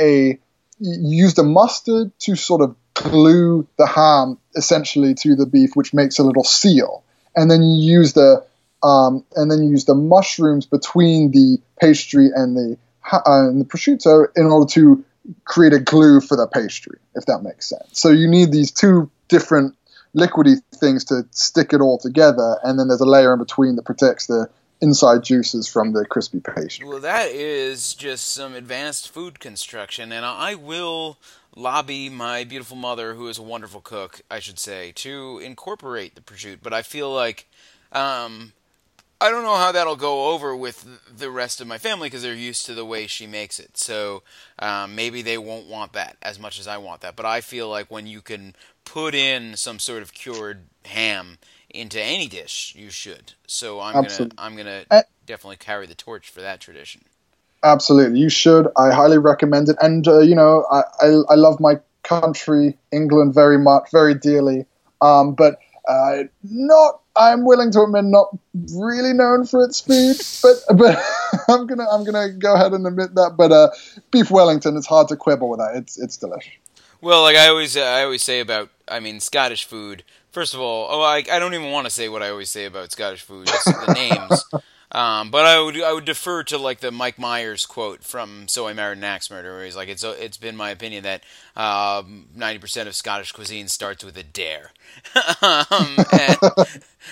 [0.00, 0.38] a
[0.78, 5.94] you use the mustard to sort of glue the ham essentially to the beef, which
[5.94, 7.02] makes a little seal,
[7.34, 8.44] and then you use the
[8.82, 12.76] um, and then you use the mushrooms between the pastry and the
[13.10, 15.04] uh, and the prosciutto in order to
[15.44, 17.88] create a glue for the pastry, if that makes sense.
[17.92, 19.76] So you need these two different
[20.16, 23.84] liquidy things to stick it all together, and then there's a layer in between that
[23.84, 24.48] protects the
[24.80, 26.86] inside juices from the crispy pastry.
[26.86, 31.18] Well, that is just some advanced food construction, and I will
[31.54, 36.20] lobby my beautiful mother, who is a wonderful cook, I should say, to incorporate the
[36.20, 36.58] prosciutto.
[36.62, 37.48] But I feel like
[37.92, 38.52] um,
[39.20, 40.86] I don't know how that'll go over with
[41.16, 43.78] the rest of my family because they're used to the way she makes it.
[43.78, 44.22] So
[44.58, 47.16] um, maybe they won't want that as much as I want that.
[47.16, 48.54] But I feel like when you can
[48.84, 51.38] put in some sort of cured ham
[51.70, 53.32] into any dish, you should.
[53.46, 54.36] So I'm Absolutely.
[54.36, 57.02] gonna I'm gonna uh, definitely carry the torch for that tradition.
[57.62, 58.68] Absolutely, you should.
[58.76, 59.76] I highly recommend it.
[59.80, 64.66] And uh, you know, I, I, I love my country, England, very much, very dearly.
[65.00, 65.58] Um, but
[65.88, 68.28] uh, not, I'm willing to admit, not
[68.74, 70.16] really known for its food.
[70.42, 71.02] but but
[71.48, 73.34] I'm gonna I'm gonna go ahead and admit that.
[73.36, 73.70] But uh,
[74.10, 75.76] beef Wellington, it's hard to quibble with that.
[75.76, 76.52] It's it's delicious.
[77.00, 80.04] Well, like I always I always say about I mean Scottish food.
[80.30, 82.64] First of all, oh I, I don't even want to say what I always say
[82.66, 83.46] about Scottish food.
[83.46, 84.44] the names.
[84.92, 88.68] Um, but I would I would defer to like the Mike Myers quote from So
[88.68, 91.24] I Married an Axe Murderer, where he's like, "It's it's been my opinion that
[91.56, 94.70] um, ninety um, percent of Scottish cuisine starts with a dare,"
[95.42, 96.38] um, and,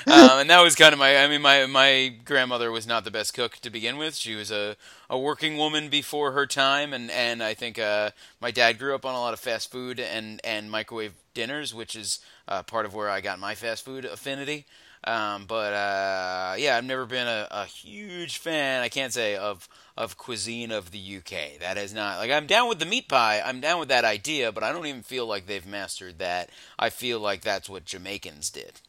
[0.06, 1.16] um, and, that was kind of my.
[1.16, 4.14] I mean, my my grandmother was not the best cook to begin with.
[4.14, 4.76] She was a,
[5.10, 8.10] a working woman before her time, and and I think uh,
[8.40, 11.96] my dad grew up on a lot of fast food and and microwave dinners, which
[11.96, 14.64] is uh, part of where I got my fast food affinity.
[15.06, 18.82] Um, but uh, yeah, I've never been a, a, huge fan.
[18.82, 21.60] I can't say of of cuisine of the UK.
[21.60, 23.42] That is not like I'm down with the meat pie.
[23.44, 26.48] I'm down with that idea, but I don't even feel like they've mastered that.
[26.78, 28.80] I feel like that's what Jamaicans did.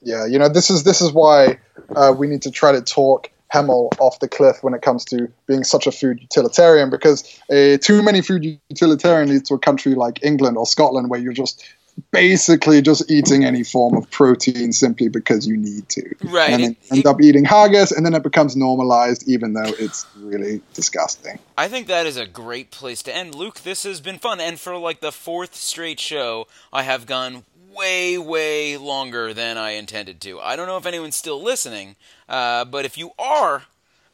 [0.00, 1.58] Yeah, you know this is this is why
[1.94, 5.30] uh, we need to try to talk Hemel off the cliff when it comes to
[5.46, 9.94] being such a food utilitarian because uh, too many food utilitarian leads to a country
[9.94, 11.64] like England or Scotland where you're just
[12.10, 16.14] basically just eating any form of protein simply because you need to.
[16.22, 16.50] Right.
[16.50, 20.06] And it, end it, up eating haggis, and then it becomes normalized, even though it's
[20.16, 21.38] really disgusting.
[21.56, 23.34] I think that is a great place to end.
[23.34, 24.40] Luke, this has been fun.
[24.40, 29.70] And for like the fourth straight show, I have gone way, way longer than I
[29.72, 30.40] intended to.
[30.40, 31.96] I don't know if anyone's still listening,
[32.28, 33.64] uh, but if you are,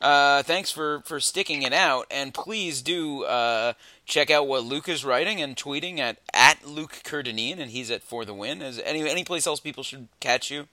[0.01, 3.73] uh, thanks for, for sticking it out, and please do uh,
[4.07, 8.03] check out what Luke is writing and tweeting at at Luke Kerr-Dineen, and he's at
[8.03, 8.63] For the Win.
[8.63, 10.69] Is any any place else people should catch you?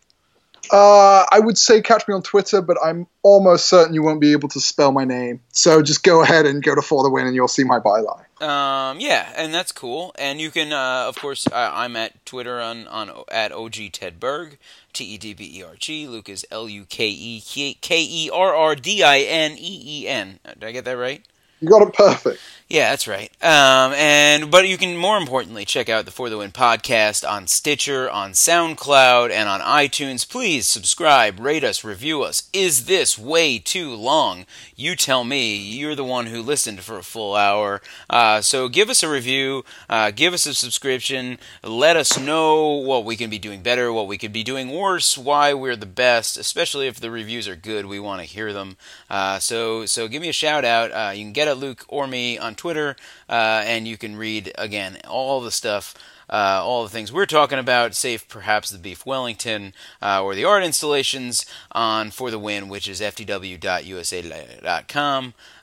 [0.71, 4.31] Uh, I would say catch me on Twitter, but I'm almost certain you won't be
[4.31, 5.41] able to spell my name.
[5.51, 8.23] So just go ahead and go to For the Win, and you'll see my byline.
[8.41, 10.15] Um, yeah, and that's cool.
[10.17, 14.21] And you can, uh, of course, uh, I'm at Twitter on, on at OG Ted
[14.21, 14.57] Berg,
[14.93, 16.07] T E D B E R G.
[16.07, 17.41] Luke is L U K E
[17.81, 20.39] K E R R D I N E E N.
[20.45, 21.25] Did I get that right?
[21.59, 22.41] You got it perfect.
[22.73, 23.29] Yeah, that's right.
[23.43, 27.45] Um, and but you can more importantly check out the For the Win podcast on
[27.45, 30.27] Stitcher, on SoundCloud, and on iTunes.
[30.27, 32.49] Please subscribe, rate us, review us.
[32.51, 34.47] Is this way too long?
[34.75, 35.55] You tell me.
[35.55, 37.79] You're the one who listened for a full hour.
[38.09, 41.37] Uh, so give us a review, uh, give us a subscription.
[41.63, 45.15] Let us know what we can be doing better, what we could be doing worse,
[45.15, 46.37] why we're the best.
[46.37, 48.77] Especially if the reviews are good, we want to hear them.
[49.11, 50.91] Uh, so so give me a shout out.
[50.91, 52.93] Uh, you can get at Luke or me on Twitter, uh,
[53.29, 55.93] and you can read again all the stuff.
[56.29, 60.45] Uh, all the things we're talking about, save perhaps the Beef Wellington uh, or the
[60.45, 63.33] art installations on For the Win, which is ftw.usa.com.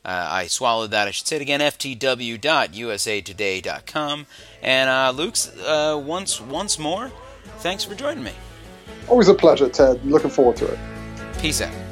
[0.04, 1.08] Uh, I swallowed that.
[1.08, 4.26] I should say it again, ftw.usatoday.com.
[4.62, 7.10] And uh, Luke's uh, once once more,
[7.58, 8.32] thanks for joining me.
[9.08, 10.04] Always a pleasure, Ted.
[10.04, 10.78] Looking forward to it.
[11.40, 11.89] Peace out.